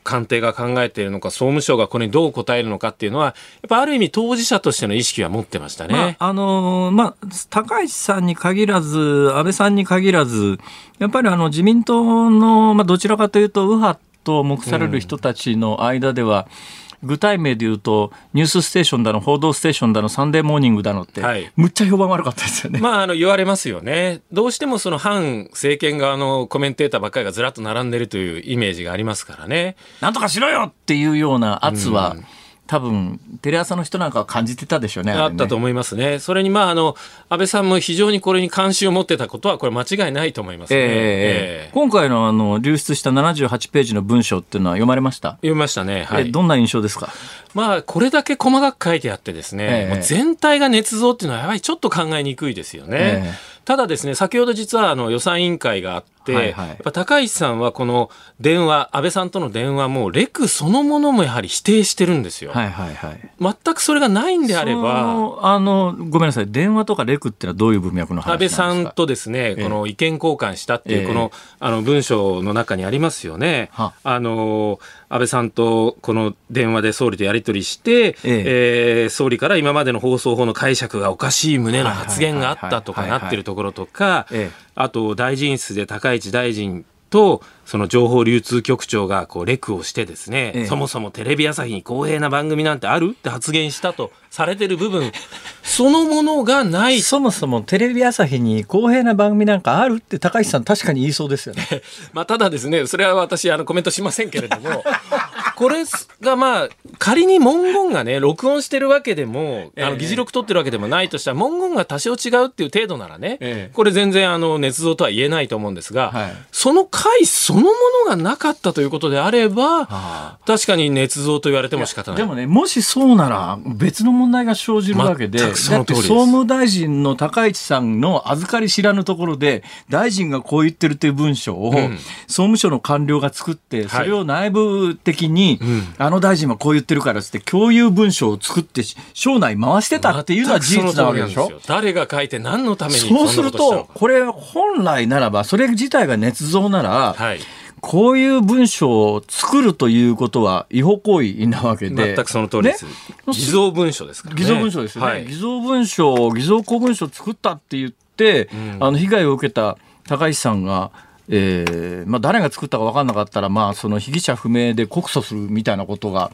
[0.03, 3.34] 官邸が考えているのか、総務省がこれにどう答えるのかっていうのは、やっ
[3.68, 5.94] ぱある意味当事者としての意識は持ってましたね。
[5.94, 10.59] まあ、あのー、まあ、高市さんに限らず、安倍さんに限らず、
[10.98, 22.80] やっぱりあの自民党の、まあ、どちらかというと、右派と目される人たちの間では、うん具体名で言うと、ニュースステーションだの、報道ステーションだの、サンデーモーニングだのって、はい、むっちゃ評判悪かったですよね。
[22.80, 24.20] まあ、あの、言われますよね。
[24.32, 29.76] どうしてもその反政権側のコメンテーターばっかりがずらっと並んでるというイメージがありますからね。
[30.01, 32.24] なんとかしろよっていうような圧は、うん
[32.71, 35.11] 多分テレ朝の人なんかは感じてたでしょうね。
[35.12, 36.21] あったと思いますね。
[36.21, 36.95] それにまああの
[37.29, 40.79] 安倍さんも非常にこれに関心を持ってたことはこれ間違いないと思いますね。
[40.79, 45.31] えーえー、今回のあの流出した78ページの文章っていうのは読まれました？
[45.31, 46.05] 読みましたね。
[46.05, 46.31] はい。
[46.31, 47.09] どんな印象ですか？
[47.55, 53.35] まあこれだけ細かく書いてあってですね、えー、もう全体が捏造っていうのはやはりちょっと考えにくいですよね。
[53.64, 56.68] ただですね、先ほど実はあの予算委員会があって、はいはい。
[56.68, 58.11] やっぱ高市さんはこの
[58.41, 62.53] 電話、安倍さんとの電話も、レクそのものもやはり否定してるんですよ。
[62.53, 63.31] はいはいはい。
[63.41, 66.47] 全くそれがないんであれそば、のあのごめんなさい。
[66.51, 68.62] 電話とかレクってのはどういう文脈の話ですか？
[68.62, 71.07] さんとですね、えこの意見交換したっていう、ええ。
[71.07, 73.71] この、あの、文章の中にありますよね。
[73.73, 73.93] は。
[74.05, 79.07] あの、安倍さんとこの電話で総理とやり取りして、ええ。
[79.07, 90.66] ー総理から今までの放送法の解釈がおかしい旨の発言があったとかなってるところとかええ、あと大臣室で高市大臣とその情報流通局長がこうレクをしてですね、ええ。
[90.66, 95.12] そもそもテレビ朝日に公平な番組なんてあるって発言したとされてる部分。
[95.62, 97.01] そのものがない。
[97.01, 101.66] そもそもテレビ朝日に公平な番組なんかあるって高市さん確かに言いそうですよね。
[102.12, 104.83] まあ、ただですね、それは私、あの、コメントしませんけれども、
[105.61, 105.84] これ
[106.22, 109.82] がまあ、仮に文言がね、録音してるわけでも、あえ。
[109.82, 113.70] えの、議事録取ってるわけでもないとしたら、文言が多少違うっていう程度ならね、ええ。
[113.74, 116.32] これ全然、あの、捏造とは言えないと思うんですが、はい。
[116.50, 117.68] その回そのも
[118.06, 120.38] のがなかったということであれば、あ。
[120.46, 122.16] 確かに捏造と言われても仕方ない。
[122.16, 131.98] でもね、もしそうなら別の問題が生じるわけで、総務大臣の高市さんの預かり知らぬところで、大臣がこう言ってるという文章を、ん。
[132.28, 138.82] 総務省の官僚が作って、それを内部的に、んあの大臣はこう言ってるからって、共有文書を作って、
[139.14, 141.61] 省内回してたっていうのは事実なわけでしょ？
[141.66, 147.40] 誰が書いて何のためにそうすると、これ本来ならば、それ自体が捏造なら、はい。
[147.82, 152.14] こういう文章を作るということは違法行為なわけで。
[152.14, 152.84] 全くその通りです。
[152.84, 152.90] ね？
[153.32, 154.42] 偽造文書ですからね。
[154.42, 160.90] 偽造文書ですよね、はい偽造文書偽造公文書を作ったって言って、んあの被害を受けた高市さんが、
[161.33, 166.33] えーまあ、誰が作ったか分かんなかったら、まあ、その被疑者不明で告訴するみたいなことが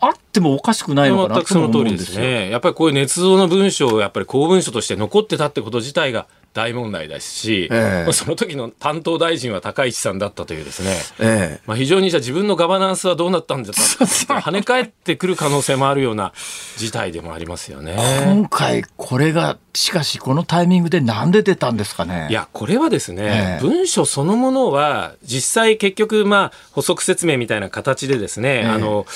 [0.00, 2.26] あってもおかしくないのかな全くそのと思うん通りですですよ。
[2.26, 2.50] ね。
[2.50, 10.96] やっぱりこういう捏造の文章をやっぱり公文書として残ってたってこと自体が大問題ですし、ええその時の担当大臣は高市さんだったというですね。
[11.18, 16.32] ええまあ非常にじゃあ自分のガバナンスはどうなったんだった跳ね返ってくる可能性もあるような
[16.76, 17.96] 事態でもありますよね。
[18.24, 22.28] 今回これがしかしこのタイミングでなんで出たんですかね。
[22.30, 29.06] いや、これはですね、ええ文書そのものは、実際結局、まあ、補足説明みたいな形でですね、えあの、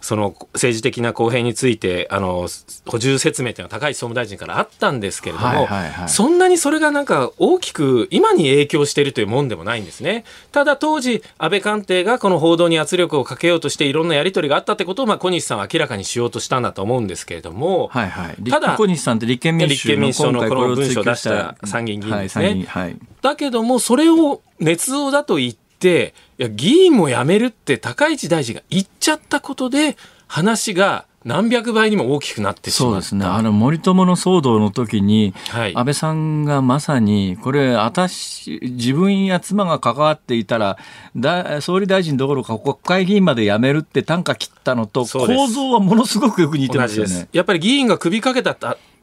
[0.00, 2.48] その政治的な公平について、あの、
[2.86, 10.24] 補充説明というのは高市総務大臣からあったんですけれども、はいはいはいそんなにそれがなんか大きく今に影響しているというもんでもないんですね。
[10.52, 18.50] ただ当時、安倍官邸がこの報道に圧力をかけようとしていろんなやり取りがあったってことを、まあ、小西さんは明らかにしようとしたんだと思うんですけれども、はいはい。
[18.50, 29.96] ただ小西さんって立憲民主党のこの文書を出した参議院議員ですねはいはいだけども、それを捏造だと言って、いや、議員も辞めるって高市大臣が言っちゃったことで、
[30.28, 32.92] 話が何百倍にも大きくなってしまった。
[32.92, 33.26] そうですね。
[33.26, 40.78] あの森友の騒動の時に、はい安倍さんがまさにこれ私自分や妻が関わっていたら
[41.16, 47.28] だ総理大臣どころか国会議員まで辞めるって単価切ったのと構造はものすごくよく似てますよね。。
[47.32, 48.54] やっぱり議員が首かけた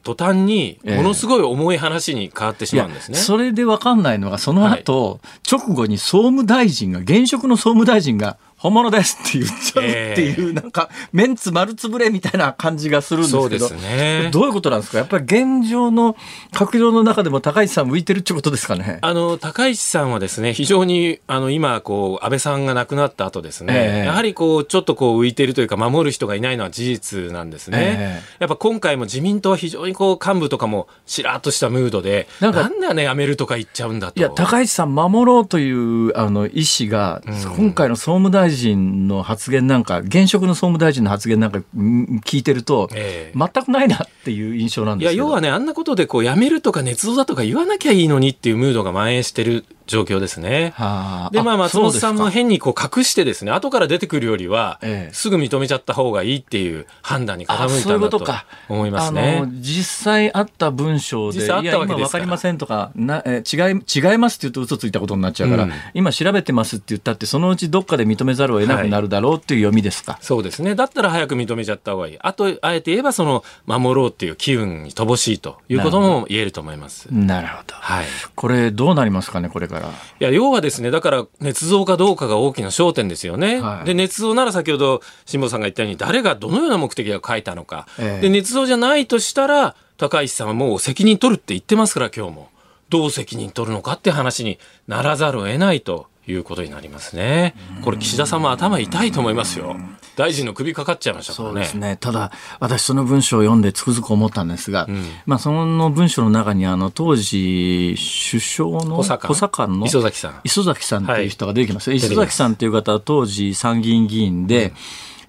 [0.06, 3.18] 途端に、ええものすごい重い話に変わってしまうんですね。
[3.18, 5.18] それで分かんないのがその後、
[5.50, 14.30] 直後に総務大臣が現職の総務大臣が本物ですって言っちゃうっていう、なんかメンツ丸つぶれみたいな感じがするんですけどね。
[14.32, 14.98] どういうことなんですか？
[14.98, 16.16] やっぱり現状の
[16.52, 18.98] 閣僚の中でも高市さん向いてるってことですかね？
[19.02, 24.06] あの高市さんはですね非常にあの今こう安倍さんが亡くなった後ですね、ええ。
[24.06, 34.18] やはりこうちょっとこう浮いてるというか守る人がいないのは事実なんですね、えやっぱ今回も自民党は非常にこう幹部とかもしらっとしたムードでなかなんんでねやめるとか言っちゃうんだと。
[34.18, 37.22] いや高市さん守ろうというあの意思が、
[37.56, 43.38] 今回の総務大臣の発言なんか現職の総務大臣の発言なんかうん聞いてると、ええ。
[43.38, 45.28] 全くないなっていう印象なんいやですけど。
[45.28, 50.72] 要はねあんなことでこうやめるとか捏造だとか言わなきゃいいのにっていうムードが蔓延してる状況ですね。
[50.76, 59.44] はあでまあ松本さんも変にこう隠してですね後から出てくるよりは、ええすぐ認めちゃった方がいいっていう判断に傾いいたんことか思いますね。
[59.60, 70.18] 実際あった文章で、実際あったわけですかりませんとか、なえ違い違いますって言うと嘘ついたことになっちゃうから、うん今調べてますって言ったって、そのうちどっかで認めざるを得なくなるだろうっていう読みですか？
[70.20, 70.74] そうですね。
[70.74, 72.18] だったら早く認めちゃった方がいい。
[72.20, 77.06] あと、あえて言えば、その、守ろうっていう機運に乏しいということも言えると思います。
[77.10, 77.74] なるほど。
[77.74, 78.06] はい。
[78.34, 79.75] これどうなりますかね、これから。
[79.80, 83.60] いや、要はですね、だから、捏造かどうかが大きな焦点ですよね。
[83.60, 87.86] はいで、捏造なら先ほど、辛坊さんが言ったように、誰がどのような目的が書いたのか。
[87.98, 92.48] ええで、捏造じゃないとしたら、高市さんはもう責任取るって言ってますから、今日も。
[92.88, 97.54] どう責任取るのかって話にならざるを得ないということになりますね。
[97.82, 99.76] これ岸田さんも頭痛いと思いますよ。
[100.16, 101.54] 大臣の首かかっちゃいましたからね。
[101.54, 101.96] そうですね。
[102.00, 104.88] ただ、私その文章を読んでつくづく思ったんですが、
[105.26, 107.96] まあその文章の中にあの当時
[108.30, 111.90] 首相の補佐官の磯崎さん磯崎さんっていう人が出てきます。
[111.90, 114.72] はい磯崎さんっていう方は当時参議院議員で、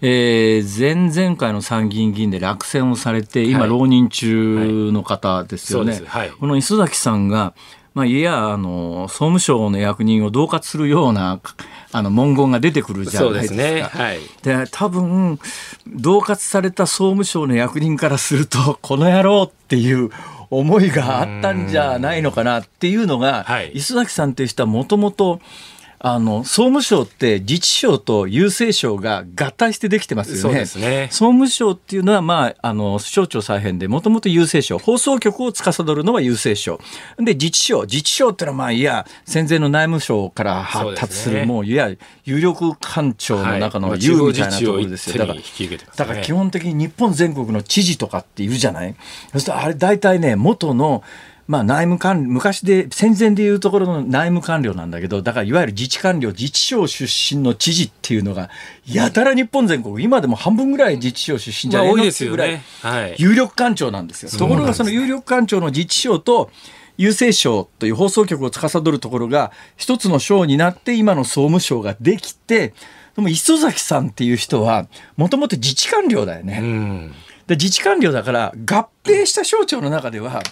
[0.01, 5.93] えー前々回の参議院議員で落選をされて、今、はい浪人中の方ですよね。
[5.93, 7.53] そうですはいこの磯崎さんが、
[7.97, 11.39] まあ、いや、あの、総務省の役人を恫喝するような、
[11.91, 13.57] あの、文言が出てくるじゃないですすか。
[13.57, 13.81] ね。
[13.81, 14.19] はい。
[14.43, 15.39] で多分
[15.87, 20.11] 恫喝された総務省の役人からするとこの野郎っていう
[20.51, 25.41] 思いがあったんじゃないのかなっていうのが、はい磯崎さんっていう人はもともと
[25.99, 30.59] あの総務省って自治省と郵政省が合体してできてますよね。
[30.75, 31.07] ね。
[31.09, 36.79] 総務省っていうのは、まあ、あの省庁再編でもともと郵政省放送局を司るのは郵政省。
[37.17, 37.81] で自治省。
[37.81, 41.45] 自治省っていうのはまあいや戦前の内務省から発達するね。
[41.45, 41.89] もういや
[42.25, 43.99] 有力官庁の中のはい。
[44.03, 45.25] 優みたいなところですよ。
[45.25, 48.95] だから基本的に日本全国の知事とかっているじゃない？
[49.31, 51.03] そうするとあれ大体ね元の
[51.47, 58.49] まあ内務官昔で戦前でいうところの内務官僚なんだけどだからいわゆる自治官僚自治省出身の知事っていうのが
[58.85, 63.15] やたら日本全国今でも半分ぐらい自治省出身じゃないですっていうぐらい。
[63.17, 64.31] 有力官庁なんですよ。
[64.31, 66.51] ところがその有力官庁の自治省と
[66.97, 72.73] 郵政省という放送局を司るところが一つの省になって今の総務省ができて
[73.15, 76.59] でも磯崎さんっていう人はもともと自治官僚だよね。
[76.61, 77.13] うん。
[77.47, 80.43] で自治官僚だから合併した省庁の中では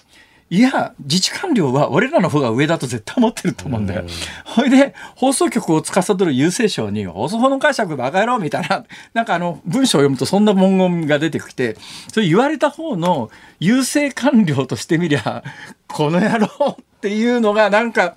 [0.52, 4.06] いや自治官僚は俺らの方が上だと絶対思ってると思うんだよ。
[4.46, 11.78] ほいで放送局を司る郵政省に放送法の解釈バカ野郎みたいななんかあの文章を読むとそんな文言が出てきて
[12.14, 15.44] それ言われた方の郵政官僚としてみりゃ
[15.88, 18.14] この野郎っていうのがなんか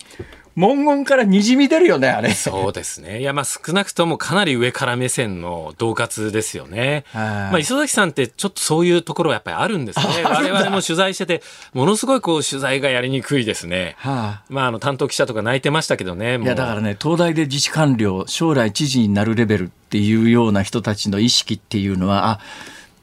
[0.58, 2.34] 文言からにじみ出るよねあれ。
[2.34, 3.20] そうですね。
[3.20, 7.04] いや、まあ少なくともかなり上から目線の恫喝ですよね。
[7.12, 10.04] はいまあ磯崎さんってちょっとそういうところはやっぱりあるんですね。
[10.26, 11.42] 我々も取材してて、
[11.74, 13.94] ものすごいこう取材がやりにくいですね。
[13.98, 16.38] はあまああの担当記者とか泣いてましたけどね。
[16.42, 22.40] いやだからね東大で自治官僚将来知事になるレベルっていうような人たちの意識っていうのはあ、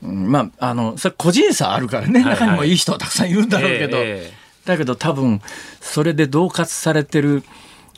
[0.04, 5.42] うんまああのそれ個人差あるからね、はいはい中にもいい人はたくさんいるんだろうけど、えええだけど多分
[5.80, 7.44] それで恫喝されてる、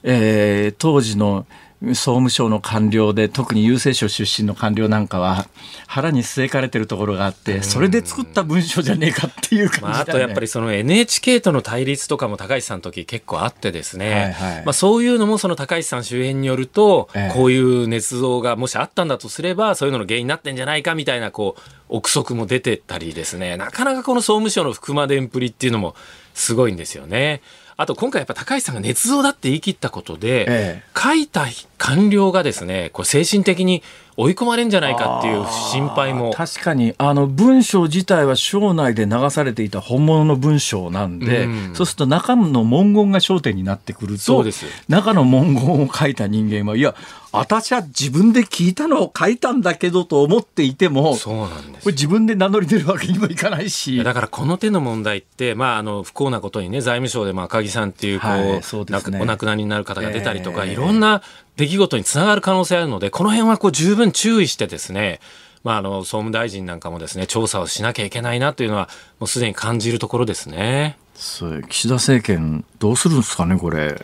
[0.03, 1.45] えー当時の
[1.79, 5.47] 総務省の官僚で特に郵政省出身の官僚なんかは
[5.85, 9.93] 腹に据えかれてるところがあってそれで作った文章じゃねえかっていう感じだ、ね。
[9.93, 14.65] まあ、あとやっぱりその NHK との対立とかも高市さんの時結構あってですね、はいはい。
[14.65, 17.35] まあ、そういうのもその高市さん周辺によると、ええ。
[17.35, 23.55] こういう捏造がもしあったんだとすればそういうのの原因になってんじゃないかみたいなこう憶測も出てたりですね。
[23.55, 25.95] なかなかこの総務省の福間伝プリっていうのも
[26.37, 27.41] すごいんですよね。
[27.79, 30.83] あと今回やっぱ高市さんが捏造だって言い切ったことで、ええ。
[30.97, 31.45] 書いた
[31.77, 33.83] 官僚がですねこう精神的に
[34.15, 36.33] 追い込まれるんじゃないかっていう心配も。
[36.33, 36.95] 確かに。
[36.97, 41.75] あの文章自体は省内で流されていた本物の文章なんで、うん。
[41.75, 44.65] そうすると中の文言が焦点になってくるとそうです。
[44.89, 46.95] 中の文言を書いた人間はいや
[47.31, 61.21] 私は自分で聞いたのを書いたんだけどと思っていてもこそうなんですれ自分で名乗り出るわけにもいかないしだからこの手の問題って、まあ、あの不幸なことにね財務省でまあ赤木さんっていうこう、はいそうねなお亡くなりになる方が出たりとか、ええいろんな
[61.55, 65.19] 出来事につながる可能性あるのでこの辺はこう十分注意してですね
[65.63, 68.87] まあ、あの総務大臣なんかもですね調査をしなきゃいけないなというのは
[69.19, 70.97] もうすでに感じるところですね。
[71.13, 73.99] そう岸田政権どうするんですかねこれ。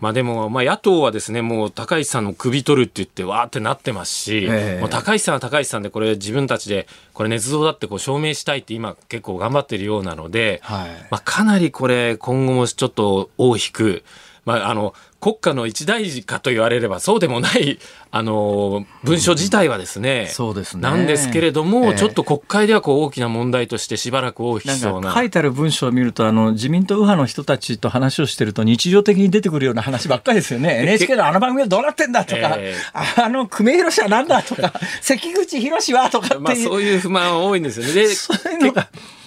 [0.00, 4.80] まあでも、まあ野党はですね、もう高市さんの首取るって言ってわーってなってますし、ええ。
[4.80, 10.90] もう高市さんは高市さんでこれ自分たちでこれ捏造だってこう証明したいって今結構頑張ってるようなので、はい。
[11.10, 14.04] まあかなりこれ今後もちょっと尾を引く、
[14.44, 14.94] まああの、
[15.24, 17.78] 国家の一大事かと言われればそうでもない、
[18.10, 20.82] あの、文書自体はですね、そうですね。
[20.82, 21.94] なんですけれども、ええ。
[21.94, 25.08] ちょっと国会ではこう大きな問題としてしばらく尾を引なんきそうな。
[25.08, 30.82] か書いてある文章を見るとあの自民党右派の人たちと話をしてると日常的に出てくるような話ばっかりですよね。
[30.82, 33.22] NHK のあの番組はどうなってんだとか、ええ。
[33.22, 37.92] あの久米宏はなんだとか 関口宏はとかっていう、まあそういう不満は多いんですよね。
[37.94, 38.08] で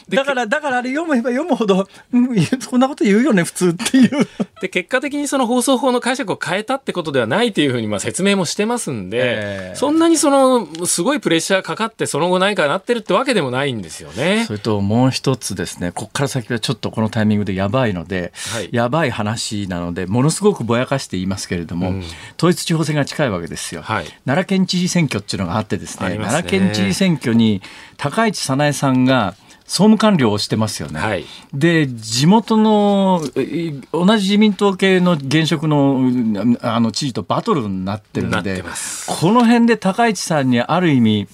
[0.09, 4.27] だからだからあれ読めば読むほど、うん、そんなこと言うよね普通っていう。
[4.61, 9.75] で結果的にその放送法の解釈を変えたってことではないというふうにまあ説明もしてますんで、ええ。
[9.75, 14.45] そんなにそのすごいプレッシャーかかってその後何かなってるってわけでもないんですよね。
[14.47, 14.53] そ。
[14.53, 18.69] れともう一つですねここから先はちょっとこのタイミングでやばいので、はい。
[18.71, 22.03] やばい話なのでものすごくぼやかして言いますけれども、うん。
[22.37, 24.05] 統一地方選が近いわけですよ、はい。
[24.25, 26.17] 奈良県知事選挙っていうのがあってですねね。
[26.17, 27.61] 奈良県知事選挙に
[27.97, 29.35] 高市早苗さんが
[29.67, 30.99] 総務官僚をしてますよね。
[30.99, 38.63] はいで地元のえ同じ自民党系の現職のうんあの知事とバトルになってるんで
[39.07, 41.27] この辺で高市さんにある意味、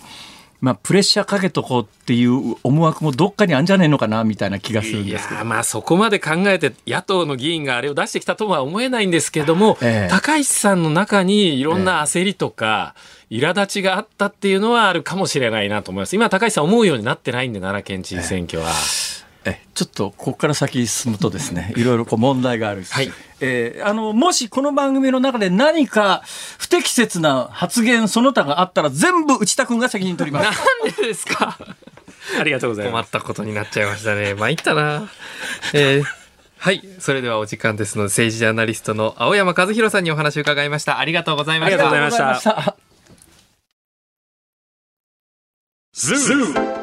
[0.63, 5.41] まあ、プレッシャーかけとこうっていう思惑もどっかにあるんじゃないのかなみたいな気がするんですけど。
[5.41, 10.09] ーまあそこまで考えて野党の議員があれを出してきたとは思えないんですけども、ええ。
[10.09, 12.95] 高市さんの中にいろんな焦りとか、
[13.29, 16.15] 苛立ちがあったっていうのはあるかもしれないなと思います。
[16.15, 18.71] 今高市さん思うようになってないんで奈良県知事選挙は、
[19.45, 26.23] えちょっとここから先進むとですね いろいろこう問題がある、はいえーあのもしこの番組の中で何か
[26.57, 31.57] 不適切な発言その他があったら全部内田君が責任取ります なんでですか？
[32.39, 34.33] ありがとうござい困ますったことになっちゃいましたね。
[34.33, 35.09] 参ったな。
[35.73, 36.03] えー
[36.57, 36.81] はい。
[36.99, 40.97] それではお時間ですので、政治ジャーナリストの青山和弘さんにお話を伺いました。
[40.99, 41.89] ありがとうございました。
[41.89, 42.43] ありがとうございまし
[46.77, 46.82] た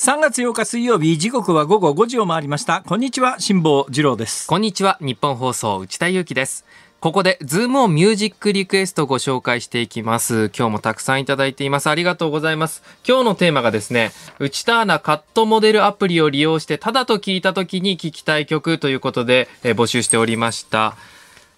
[0.00, 4.96] 3月8日水曜日時刻は午後5時を回りましたこんにちは辛坊治郎ですこんにちは。
[5.02, 6.64] 日本放送内田裕樹です。
[7.00, 10.50] ここでズームオンミュージックリクエストをご紹介していきます。
[10.56, 11.90] 今日もたくさんいただいています。
[11.90, 12.82] ありがとうございます。
[13.06, 20.96] 今日のテーマがですね、内田アナカットモデルアプリを利用してただと聞いた時に聞きたい曲ということで、え募集しておりました。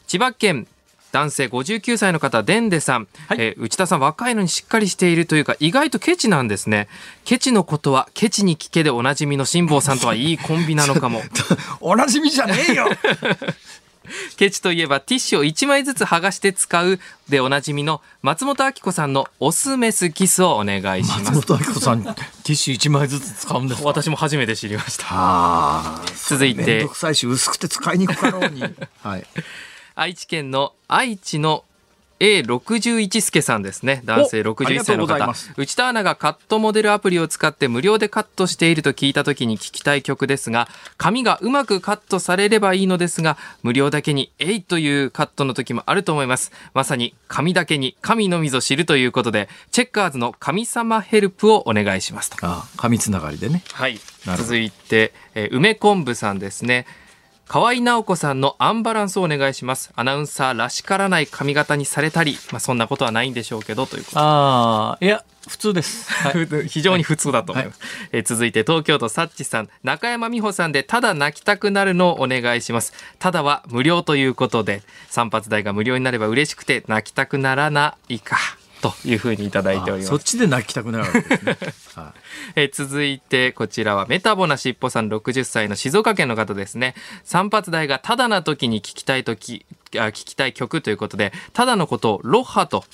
[0.08, 0.66] 千葉県
[1.12, 6.88] 男性59歳の方、デンデさん、はいえー内田さん若いのにしっかりしているというか、意外とケチなんですね。
[7.24, 11.22] ケチのことは、ケチに聞けでおなじみの辛坊さんとはいいコンビなのかも。
[11.80, 12.88] おなじみじゃねえよ
[14.36, 16.98] ケチといえばティッシュを1枚ずつ剥がして使う
[17.28, 21.46] でおなじみの松本明子さんのオスメスキスをお願いし松ます。
[21.46, 22.14] 本明子さんティ
[22.50, 23.86] ッシュ1枚ずつ使うんですか？
[23.88, 26.00] 私も初めて知りました。
[26.28, 28.62] 続いてめんどくさいし薄くて使いにくかろうに
[29.02, 29.26] はい
[29.94, 31.64] 愛知県の愛知の
[32.20, 34.00] A61 助さんですね。
[34.04, 40.68] 男性おあり61がと歳の方内田アナがカットモデルアプリを使って無料でカットしていると聞いた時に聞きたい曲ですが
[40.98, 46.52] 髪がうまくカットされればいいのですが無料だけに「えい」というカットの時もあると思います。
[46.74, 52.36] まさに髪だけに神のみぞ知るということでチェッカーズの神様ヘルプをお願いしますと。
[52.42, 53.64] あ紙つながりでね。
[53.72, 53.98] はい。
[54.36, 56.86] 続いて、えー梅昆布さんですね
[57.52, 59.92] 河合直子さんのアンバランスをお願いします。
[59.94, 64.18] アナウンサーらしからない髪型にされたり、まあ、そんなことはないんでしょうけどということ。
[64.18, 66.68] ああいや普通です、はい。
[66.68, 67.80] 非常に普通だと思います、
[68.10, 69.68] えー続いて東京都サッチさん。
[69.82, 74.80] 中山美穂さんでただ泣きたくなるのをお願いしますただは無料ということで
[75.10, 78.38] 散髪代が無料になれば嬉しくて泣きたくならないか
[78.82, 80.08] というふうにいただいております。
[80.08, 81.56] あそっちで泣きたくなるわけですね、
[81.94, 82.20] はい。
[82.56, 86.94] えー続いてこちらはメタボなしっぽさん60歳の静岡県の方ですね。
[87.24, 92.84] 散髪代がただな時に聞きたい時あ聞きたい曲ということでただのことをロハと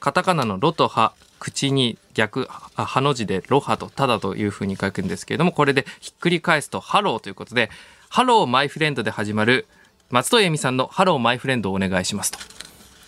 [0.00, 7.70] カタカナのロとハ口に逆あハの字でロハとただというふうに書くんですけれどもこれでひっくり返すとハローということで
[8.08, 9.66] Hello, my friend で始まる
[10.10, 12.38] 松任谷由実さんの Hello, my friend をお願いしますと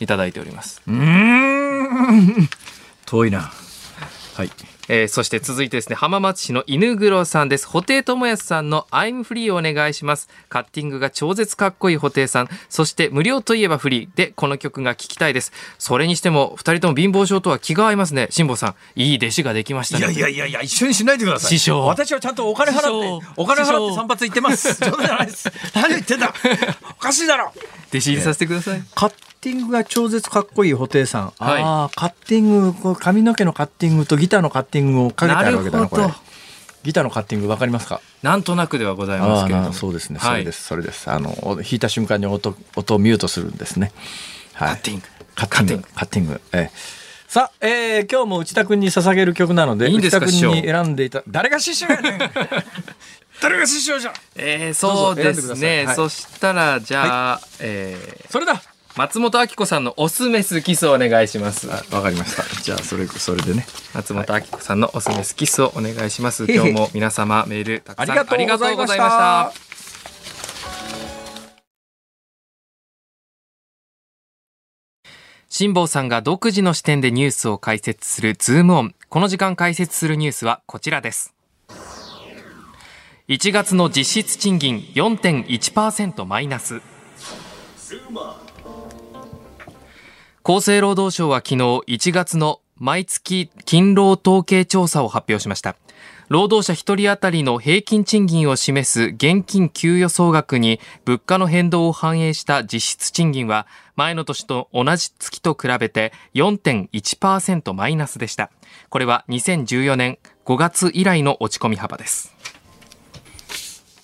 [0.01, 0.83] いただいております。
[0.87, 1.60] うーん
[3.07, 3.53] 遠いな。
[4.35, 4.51] はい。
[4.93, 7.69] えーそして続いてですね浜松市の犬黒さんです。
[7.69, 10.29] 布袋寅泰さんの「I'm Free」をお願いします。
[10.49, 12.49] カッティングが超絶かっこいい布袋さん。
[12.69, 15.53] そして無料といえばフリーでこの曲が聴きたいです。
[15.79, 18.27] それにしても二人とも貧乏症とは気が合いますね。
[18.31, 20.13] 辛坊さんいい弟子ができましたね。
[20.13, 21.51] いやいやいや一緒にしないでください。
[21.51, 21.87] 師匠。
[21.87, 24.75] 私はちゃんとお金払ってお金払って散髪行ってます。
[24.85, 25.53] 冗談じゃないです。
[25.73, 26.35] 何言ってんだ。
[26.91, 27.53] おかしいだろ。
[27.91, 28.83] 弟子入りさせてください。
[28.97, 31.63] カッティングが超絶かっこいい布袋さん、はい。
[31.63, 36.07] ああカッティング髪の毛のカッティングとギターのカッティングをかけてあるわけだなこれ
[36.83, 38.01] ギターのカッティングわかりますか？
[38.23, 39.67] なんとなくではございますけれど。
[39.69, 39.73] も。
[39.73, 40.31] そうですね、はい。
[40.31, 41.11] それですそれです。
[41.11, 43.93] あのお弾いた瞬間に音音をミュートするんですね、
[44.55, 45.05] はい、カッティング。
[45.35, 45.89] カッティング。
[45.95, 46.41] カッティング。
[46.53, 46.71] ええ。
[47.29, 52.19] さあ、えー、今日も内田君に捧げる曲なのでいいんですか内田君に選んでいた誰が師匠やねん。
[53.41, 54.15] 誰が師匠じゃん。
[54.37, 55.85] えー、そうですね。
[55.87, 55.97] はい。
[55.97, 58.63] そしたら、じゃあ、えーそれだ
[58.97, 61.71] 松本明子さんのオスメスキスをお願いします。
[61.73, 66.47] あわかりましたじゃあそれそれでね松本明子さんのオスメスキスをお願いします。
[66.53, 69.71] 今日も皆様メールたくさんありがとうございましたありがとうございました。
[75.53, 78.95] 辛坊さんが独自の視点でニュースを解説するズームオン。
[79.09, 81.35] この時間解説するニュースはこちらです。
[83.29, 86.81] 1月の実質賃金4.1%マイナス。
[90.51, 91.55] 厚生労働省は昨日
[91.87, 95.77] 1月の毎月勤労統計調査を発表しました。
[96.29, 108.51] 労働者1人当たりの平均賃金を示す現金給与総額に物価の変動を反映した実質賃金は前の年と同じ月と比べて4.1%マイナスでした。
[108.89, 112.35] これは2014年5月以来の落ち込み幅です。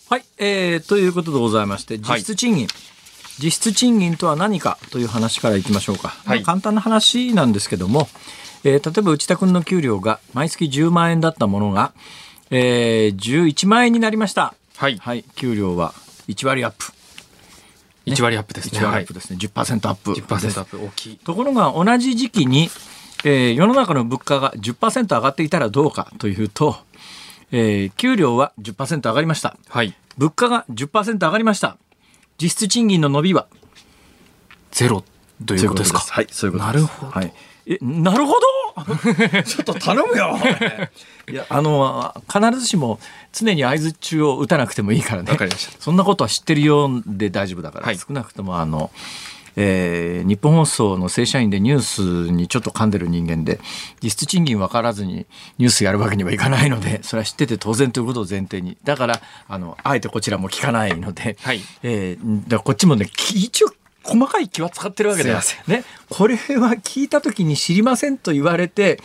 [0.09, 2.69] はい、えー、ということでございまして実質賃金、
[3.39, 6.39] 実質賃金とは何かという話からいきましょうか、はい。
[6.39, 8.09] まあ簡単な話なんですけども、
[8.65, 11.93] えー例えば内田君の給料が毎月10万円だったものが、
[12.51, 14.55] えー、11万円になりました。
[14.77, 14.99] はい。
[14.99, 15.25] はい。
[15.37, 15.95] 給料は
[16.29, 16.93] 1割アップ。
[18.07, 18.81] 1割アップですね。
[18.81, 20.13] 1割アップですね、10%アップ。
[20.13, 20.79] 10%アップ。
[20.79, 21.17] 大きい。
[21.19, 22.71] ところが同じ時期に、
[23.25, 26.77] えー世の中の物価が10%上がっていたらどうかというと、
[27.53, 29.57] えー給料は10%上がりました。
[29.69, 29.95] はい。
[30.17, 31.77] 物価が10%上がりました
[32.41, 33.47] 実質賃金の伸びは
[34.71, 35.05] ゼロ
[35.45, 36.01] ということですか？
[36.01, 36.83] はい、そういうことです。
[36.83, 37.33] なるほどはい。
[37.69, 38.47] え、なるほど？
[39.43, 40.37] ちょっと頼むよ
[41.31, 43.01] いや、あの、必ずしも
[43.33, 45.31] 常に合図中を打たなくてもいいからね。
[45.33, 48.91] わかりましたそんなことは知ってるようで大丈夫だから、はい少なくともあの、
[49.57, 53.61] えー日本放送の正社員でニュースにちょっと噛んでる人間で
[54.03, 55.27] 実質賃金分からずに
[55.59, 58.77] ニュースやるわけにはいかないのでそれは知ってて当然ということを前提に。
[58.85, 61.61] だからあのあえてこちらも聞かないので、はい。
[61.83, 63.69] えーだこっちもねき一応
[64.03, 65.41] 細かい気は使ってるわけだよ。
[65.41, 69.01] すいまね、これは聞いた時に知りませんと言われて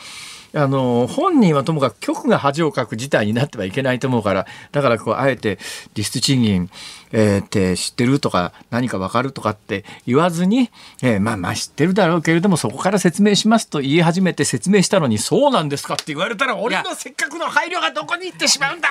[0.53, 5.59] あの本人はともかく局が恥をかく事態になってはいけないと思うからだからこうあえて
[5.97, 6.69] 実質賃金、
[7.11, 10.69] えーって知ってるとか何か分かるとかって言わずに、
[11.01, 18.89] えーまあまあ知ってるだろうけれどもそこから説明しますと言い始めて説明したのにそうなんですかって言われたら俺のせっかくの配慮がどこに行ってしまうんだ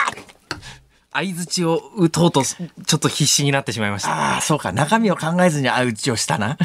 [1.13, 4.35] 相槌を打とうとちょっと必死になってしまいました。
[4.35, 4.71] ああ、そうか。
[4.71, 6.57] 中身を考えずに相打ちをしたな。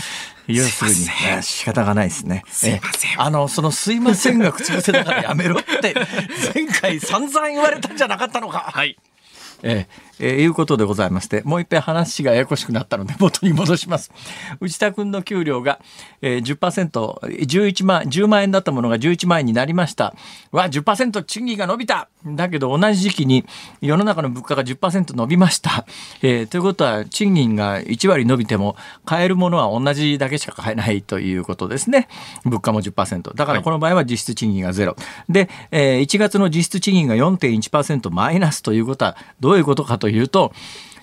[0.46, 2.44] 要するに仕方がないですね。
[2.48, 5.96] すいませんえあの、そのすいませんが口癖だからやめろって、
[6.54, 8.70] 前回散々言われたんじゃなかったのか。
[8.72, 8.96] はい。
[9.64, 14.12] えええーいうことでございまして、もう一遍話がややこしくなったので 元に戻します。
[14.60, 15.80] 内田君の給料が、
[16.22, 16.90] えー、10%、
[17.46, 20.14] 11万、10万円だったものが11万円になりました。
[20.52, 23.46] わ、10%賃金が伸びただけど同じ時期に
[23.82, 25.86] 世の中の物価が10%伸びました。
[26.22, 32.08] えーということは、賃金が1割伸びても、買えるものは同じだけしか買えないということですね。
[32.46, 33.34] 物価も10%。
[33.36, 34.96] だからこの場合は実質賃金がゼロ。
[35.30, 40.54] で、えー1月の実質賃金が4.1%マイナスということは、どういうことかとというと、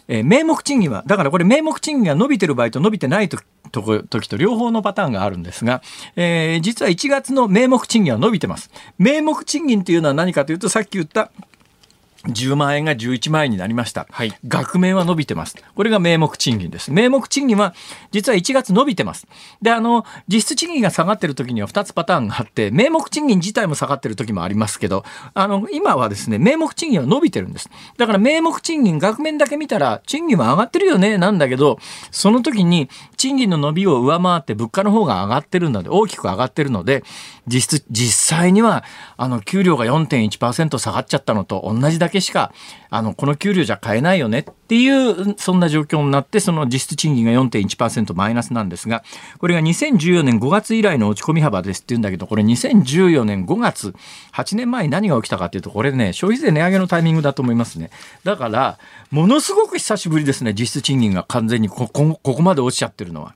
[0.06, 3.42] えー名目賃金は、だからこれ名目賃金が伸びてる場合と伸びてない時
[3.72, 5.82] と時と両方のパターンがあるんですが、
[6.14, 8.70] えー実は1月の名目賃金は伸びてます。
[8.98, 11.32] 名目賃金というのは何かというと、さっき言った
[12.28, 14.06] 10万円が11万円になりました。
[14.10, 15.56] はい額面は伸びてます。
[15.74, 16.92] これが名目賃金です。
[16.92, 17.74] 名目賃金は
[18.10, 19.26] 実は1月伸びてます。
[19.60, 25.04] で、あの、実質賃金が下がってる時には2つパターンがあって、名目賃金自体も下がってる時もありますけど、
[25.34, 27.70] あの、今はですね、名目賃金は伸びてるんです。
[27.96, 31.78] だから名目賃金、額面だけ見たら、賃金は上がってるよね、なんだけど、
[32.10, 37.04] その時に賃金の伸びを上回って物価の方が上がってるので、大きく上がってるので、
[37.46, 38.84] 実質、実際には、
[39.16, 42.52] あの、給料が4.1%下がっちゃったのと同じだけけしか、
[42.90, 49.02] あの、この給料じゃ買えないよねっていう、そんな状況になって、その実質賃金が4.1%マイナスなんですが、
[49.38, 53.94] これが2014年5月以来の落ち込み幅ですって言うんだけど、これ2014年5月、
[54.32, 57.90] 8年前に何が起きたかっていうと、これね、消費税値上げのタイミングだと思いますね。
[58.24, 58.78] だから、
[59.10, 63.34] ものすごく久しぶりですね、実質賃金が完全にここここまで落ちちゃってるのは。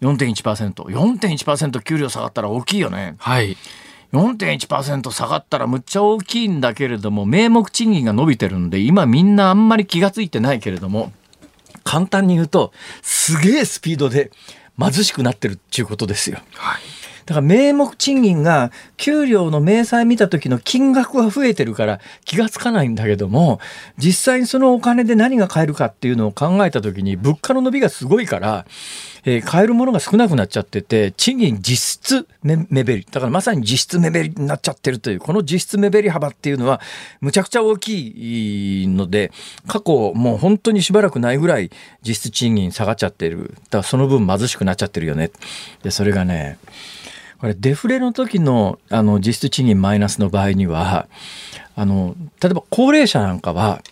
[0.00, 0.84] 4.1%。
[0.84, 3.16] 4.1%給料下がったら大きいよね。
[3.18, 3.56] はい。
[4.12, 11.12] 4.1%下がったらむっちゃ大きいんだけれども名目賃金が伸びてるんで今みんなあんまり気がついてないけれども
[11.84, 14.30] 簡単に言うとすげえスピードで
[14.78, 16.38] 貧しくなってるっていうことですよ。
[16.54, 16.97] はい。
[17.28, 23.60] だから名目賃金が給料の明細見た時の金額は増えてるから気がつかないんだけども、
[23.98, 28.64] 実際にそのお金で何が買えるかっていうのを考えた時に物価の伸びがすごいから、
[29.26, 33.06] えー、買えるものが少なくなっちゃってて、賃金実質目減り。
[33.10, 36.80] だからまさに実質目減りになっちゃってるという、この実質目減り幅っていうのは
[37.20, 39.32] むちゃくちゃ大きいので、
[39.66, 41.70] 過去もう本当にしばらくないぐらい
[42.02, 43.52] 実質賃金下がっちゃってる。
[43.64, 45.30] だからその分貧しくなっちゃってるよね。
[45.82, 46.56] で、それがね、
[47.40, 51.08] これデフレの時のあの実質賃金マイナスの場合には、
[51.76, 53.82] あの、例えば高齢者なんかは、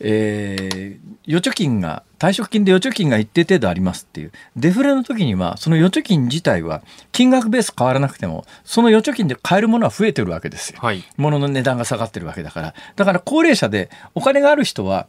[0.00, 4.32] えー、預貯金が退職金で預貯金が一定程度ありますっていう。
[4.56, 12.74] デフレの時にはその預貯金自体は金額ベース変わらなくてもその預貯金で買えるものは増えてるわけですよ、はい、物の値段が下がってるわけだから。
[12.94, 15.08] だから高齢者でお金がある人は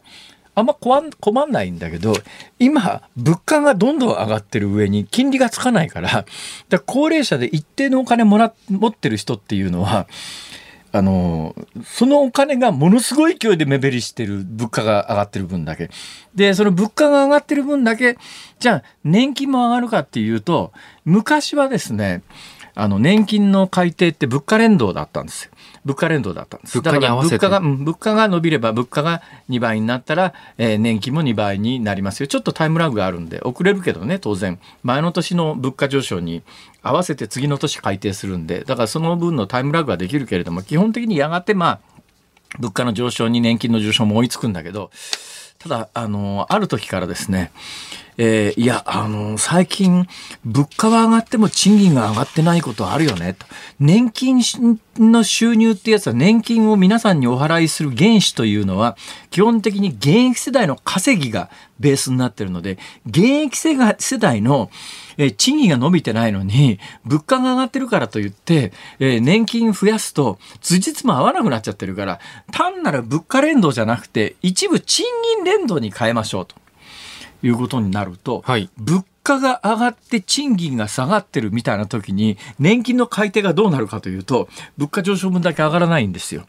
[0.60, 2.14] あんま困んないんだけど
[2.60, 6.26] 今物価がどんどん上がってる上に金利がつかないからか
[6.70, 10.08] ら高齢者で一定のお金もら持ってる人っていうのは
[10.92, 15.90] あのそのお金がものすごい勢いで目減りしてる物価が上がってる分だけ
[16.34, 18.18] でその物価が上がってる分だけ
[18.60, 20.72] じゃあ年金も上がるかっていうと
[21.06, 22.24] 昔はですね
[22.74, 25.52] あの年金の改定って物価連動だったんですよ。
[25.86, 26.78] 物価連動だったんです。
[26.80, 27.36] 物価に合わせて。
[27.38, 32.28] 物価が、物価が伸びれば物価が2倍になったら、えー、年金も2倍になりますよ。
[32.28, 34.60] ちょっとタイムラグがあるんで、遅れるけどね、当然。
[34.84, 36.44] 前の年の物価上昇に
[36.82, 41.80] 合わせて次の年改定するんで、だからその分のタイムラグはできるけれども、基本的にやがてまあ、
[42.58, 44.92] 物価の上昇に年金の上昇も追いつくんだけど、
[45.60, 47.52] ただ、あの、ある時からですね、
[48.22, 50.06] えー、いや、あの、最近、
[50.44, 53.46] 物価は上がっても賃金が上がってないことあるよね、と。
[53.80, 54.42] 年金
[54.98, 58.98] の収入ってやつは、年金を皆さんにお払いする原資というのは、
[59.32, 61.50] 基本的に現役世代の稼ぎが
[61.80, 63.78] ベースになってるので、現役世
[64.18, 64.70] 代の、
[65.18, 72.20] え賃金が伸びてないのに、物価が上がってるからといって、え年金増やすと、辻褄も合わなくなっちゃってるから、
[72.52, 75.06] 単なる物価連動じゃなくて、一部賃
[75.38, 76.56] 金連動に変えましょうと
[77.44, 86.46] いうことになると、はい、物価が上がって賃金が下がってるみたいな時に、年金の改定がどうなるかというと、物価上昇分だけ上がらないんですよ。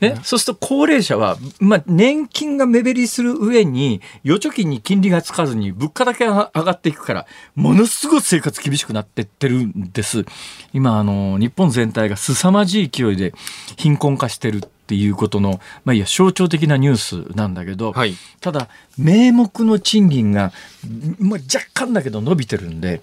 [0.00, 10.24] ね、そうすると高齢者は、まあ、年金が目減りする上に、預貯金に金利がつかずに物価だけ上がっていくから、ものすごい生活厳しくなってってるんです。
[10.72, 13.34] 今、あの、日本全体が凄まじい勢いで
[13.76, 20.52] 貧困化してるっていうことの、まあ、いや象徴的なニュースなんだけど、はい、ただ名目の賃金が、
[21.20, 23.00] まあ、若干だけど伸びてるんで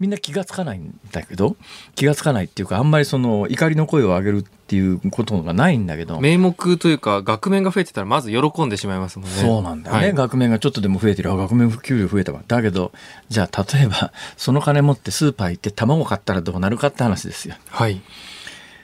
[0.00, 1.56] みんな気がつかないんだけど
[1.94, 6.20] 気がつかないっていうかあんまりその怒りの声を上げるっていうことがないんだけど。
[6.20, 9.36] 名目というか額面が増えてたらまず喜んでしまいますもんね。
[9.36, 11.36] そうなんだよね、はい、額面がちょっとでも増えてる。
[11.36, 12.42] 額面給料増えたわ。
[12.48, 12.92] だけど
[13.28, 17.56] じゃあ例えばその金持ってスーパー行って卵買ったらどうなるかって話ですよ。
[17.68, 18.00] はい。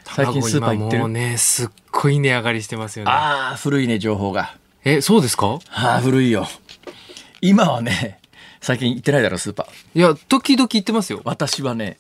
[0.05, 3.11] 最近スーパー行ってるもうねすっごい値上がりしてますよね。
[3.11, 4.55] ああ古いね情報が。
[4.85, 5.59] えそうですか？
[5.71, 6.47] ああ古いよ。
[7.41, 8.21] 今はね
[8.67, 9.99] 最近行ってないだろスーパー。
[9.99, 11.21] いや時々行ってますよ。
[11.23, 11.99] 私はね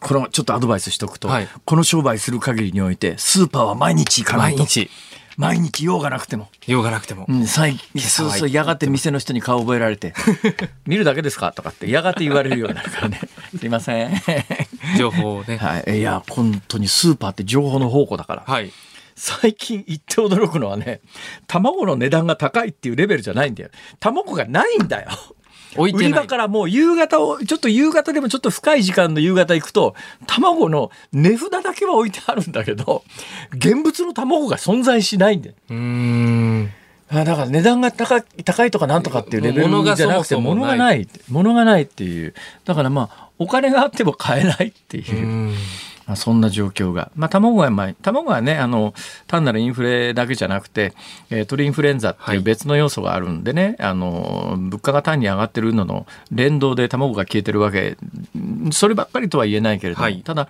[0.00, 4.60] このちょっとアドバイスしとくと、はい、この商売する限りにおいてスーパーは毎日行かないと。
[4.60, 4.90] 毎日。
[5.36, 6.48] 毎日用がなくても。
[6.66, 10.14] 用がなくても、うん、最そうそうやがて店の人に顔覚えられて
[10.88, 13.20] 「見るだけですか?」とかってやがて言われるようになるからね
[13.58, 14.22] すいません。
[14.96, 18.72] 情報ね、 はい、いや本当にスーパーって情報の宝庫だから、はい、
[19.14, 21.02] 最近言って驚くのはね
[21.46, 23.68] 卵の値段が高いっていうレベルじゃないんだよ。
[24.00, 25.10] 卵がないんだよ
[25.78, 29.94] 売り場からもう夕方を、ちょっと夕方でもちょっと深い時間の夕方行くと、
[30.26, 33.02] 卵の値札だけは置いてあるんだけど、
[33.52, 35.54] 現物の卵が存在しないんだよ。
[35.70, 36.70] うん。
[37.12, 42.34] だから値段が高高いとかなんとかっていうレベルじゃなくて物がない物がないっていう。
[42.64, 45.54] だからまあお金があっても買えないっていう
[46.06, 48.94] まあ、そんな状況が、まあ、卵は、まあ、卵はねあの
[49.26, 50.92] 単なるインフレだけじゃなくて、
[51.30, 57.96] えー、鳥インフルエンザっていう別の要素があるんでね、はい、あの物価が単に上がってるのの連動で卵が消えてるわけ。
[58.72, 60.48] そればっかりとは言えないけれども、はい、ただ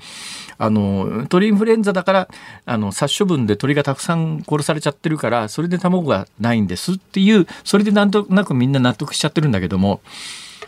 [0.59, 2.29] あの鳥インフルエンザだから
[2.65, 10.01] あの殺処分で鳥がたくさん殺されちゃってるからそれで卵がないんですっていうそれでなんとなくみんな納得しちゃってるんだけども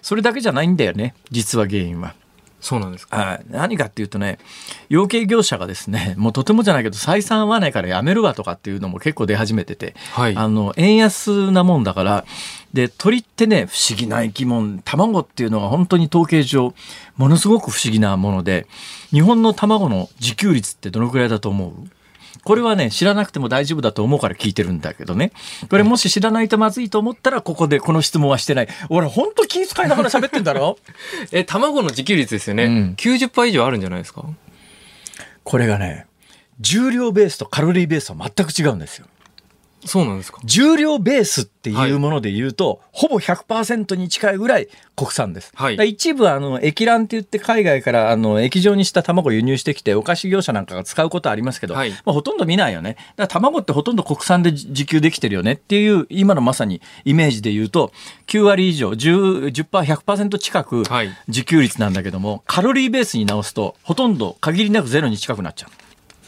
[0.03, 2.14] それだけじゃないんだよね実は原因は。
[2.61, 3.41] そうなんですか？
[3.51, 4.39] 何かっていうとね
[4.89, 12.25] 養鶏業者がですね もうとてもじゃないけど採算合わないからやめるわとかっていうのも結構出始めてて、はい、あの円安なもんだから
[12.73, 16.75] で鳥ってね不思議な生き物卵っていうのが本当に統計上
[17.17, 18.67] ものすごく不思議なもので
[19.11, 21.73] 日本の卵の自給率ってどのくらいだと思う？
[22.45, 25.32] これはね、知らなくても大丈夫だと思うから聞いてるんだけどね。
[25.68, 28.68] これもし知らないとまずいと思ったら、ここでこの質問はしてない。
[28.89, 30.78] 俺、ほんと気遣いながら喋ってんだろ？
[31.32, 32.64] え、卵の自給率ですよね。
[32.64, 34.24] うん90%以上あるんじゃないですか？
[35.45, 36.07] これがね、
[36.61, 39.07] 重量ベースとカロリーベースは全く違うんですよ。
[39.85, 40.41] そうなんですか？
[40.45, 45.53] 重量ベースっていうもので言うと、ほぼ100%に近いぐらい国産です。
[45.55, 52.95] はい一部あの液卵って言って海外からあの液状にした卵を輸入してきてお菓子業者なんかが使うことはありますけど、はいまあ、ほとんど見ないよね。
[52.95, 57.93] だから卵ってほとんど国産で自給できてるよねっていう今のまさにイメージで言うと
[58.26, 65.70] 9割以上10、10% 100%近くはい自給率なんだけども、カロリーベースに直すとほとんど限りなくゼロに近くなっちゃう。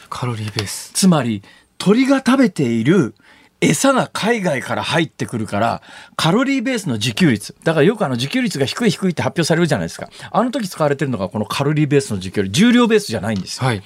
[0.09, 0.91] カロリーベース。
[0.93, 1.43] つまり
[1.77, 3.15] 鳥が食べている
[3.61, 5.81] 餌が海外から入ってくるから
[6.15, 7.55] カロリーベースの自給率。
[7.63, 10.09] だからよくあの自給率が低い低いって発表されるじゃないですか。
[10.31, 12.51] あの時使われてるのがこのカロリーベースの自給率。
[12.51, 13.67] 重量ベースじゃないんですよ。
[13.67, 13.83] はい。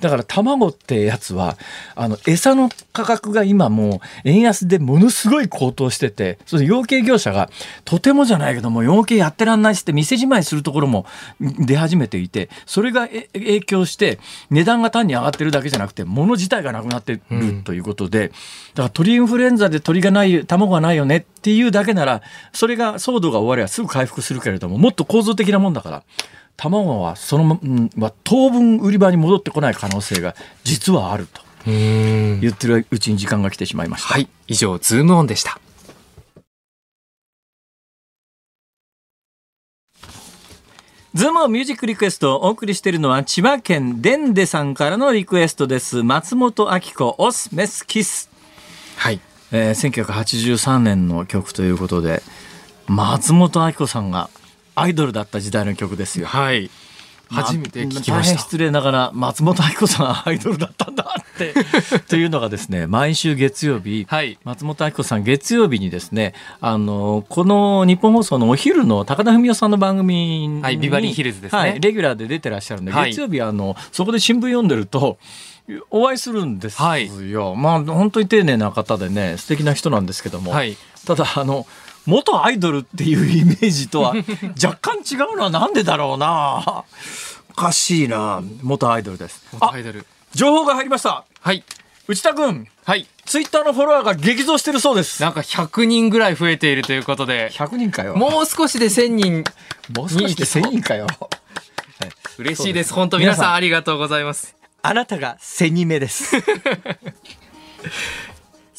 [0.00, 1.56] だから卵ってやつは
[1.94, 7.50] あの餌の価格が今もう円安でものすごい高騰しててそれ養鶏業者が
[7.84, 11.06] とてもじゃないけども養鶏やってらんないっつって店じまいするところも
[11.40, 14.18] 出始めていてそれが影響して
[14.50, 22.22] 値段が単に上がってるだけじゃなくて物自体がなくなってるということで、だから鳥インフルエンザで鳥がない卵がないよねっていうだけなら
[22.52, 26.02] それが騒動が終わればすぐ回復するけれどももっと構造的なもんだから。
[26.58, 30.34] 卵はそのま、うんまあ、当分売り場に戻ってこない可能性が
[30.64, 31.40] 実はあると。
[31.64, 34.08] 言ってるうちに時間が来てしまいました。
[34.08, 34.28] はい。
[34.46, 35.60] 以上、ズームオンでした。
[41.14, 46.02] ズームミュージックリクエストをお送りしているのは千葉県デンデさんからのリクエストです。
[46.02, 48.30] 松本明子オスメスキス。
[48.96, 49.20] はい。
[49.50, 52.22] えー、1983年の曲ということで、
[52.86, 54.30] 松本明子さんが
[54.80, 56.26] アイドルだった時代の曲ですよ。
[56.26, 56.70] はい。
[57.30, 58.12] 初めて聞きました。
[58.12, 61.54] 大変失礼ながら松本明子さんがアイドルだったんだって
[62.08, 75.18] というのがですね毎週月曜日、はい松本明子さん月曜日にですねあのこの日本放送のお昼の高田文夫さんの番組に、はいビバリーヒルズですねはい、レギュラーで出てらっしゃるんで、はい月曜日あのそこで新聞読んでると
[75.90, 77.10] お会いするんですよ、はい
[77.56, 80.76] まあ本当に丁寧な方でね素敵な人なんですけども、はい。
[81.06, 81.66] ただあの
[82.08, 84.14] 元アイドルっていうイメージとは
[84.62, 86.84] 若干違うのはなんでだろうな。
[87.50, 88.42] おかしいな。
[88.62, 89.44] 元アイドルです。
[89.60, 90.06] あ元アイドル。
[90.34, 91.24] 情報が入りました。
[91.40, 91.62] はい。
[92.06, 93.06] 内田君はい。
[93.26, 95.20] ツイッターのフォロワーが激増してるそうです。
[95.20, 98.16] なんか100人ぐらい増えているということで、100人かよ。
[98.16, 99.44] もう少しで1000人、
[99.94, 101.06] もう少しで1000人かよ。
[102.38, 102.94] 嬉しいです。
[102.94, 103.54] 本当皆さん皆さん。
[103.54, 104.56] ありがとうございます。
[104.80, 106.36] あなたが1000人目です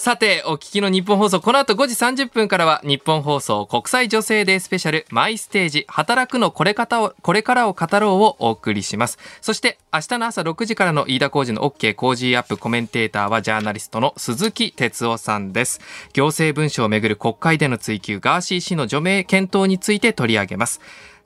[0.02, 9.20] さて、お聞きの日本放送、この後5時30分からは、日本放送国際女性デースペシャル、マイステージ、働くのこれ方を、これからを語ろうをお送りします。
[9.42, 15.82] そして、明日の朝6時からの飯田浩二の OK 工事アップコメンテーターは、ジャーナリストの鈴木哲夫さんです。
[16.14, 20.80] 行政文書をめぐる国会での追及、ガーシー氏の除名検討について取り上げます。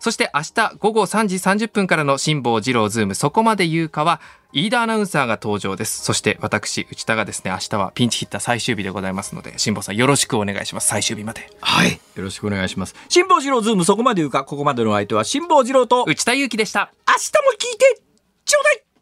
[0.03, 4.19] そして明日午後3時30分からの辛坊治郎ズームそこまで言うかは
[4.51, 6.01] 飯田アナウンサーが登場です。
[6.01, 11.49] そして私内田がですね明日はピンチヒッター最終日でございますので辛坊さんよろしくお願いします最終日まで。
[11.61, 16.91] はいよろしくお願いします辛坊治郎ズームそこまで言うかここまでのお相手は辛坊治郎と明日も内田裕樹でした。
[17.53, 18.01] 聞いて
[18.43, 18.92] ちょうだい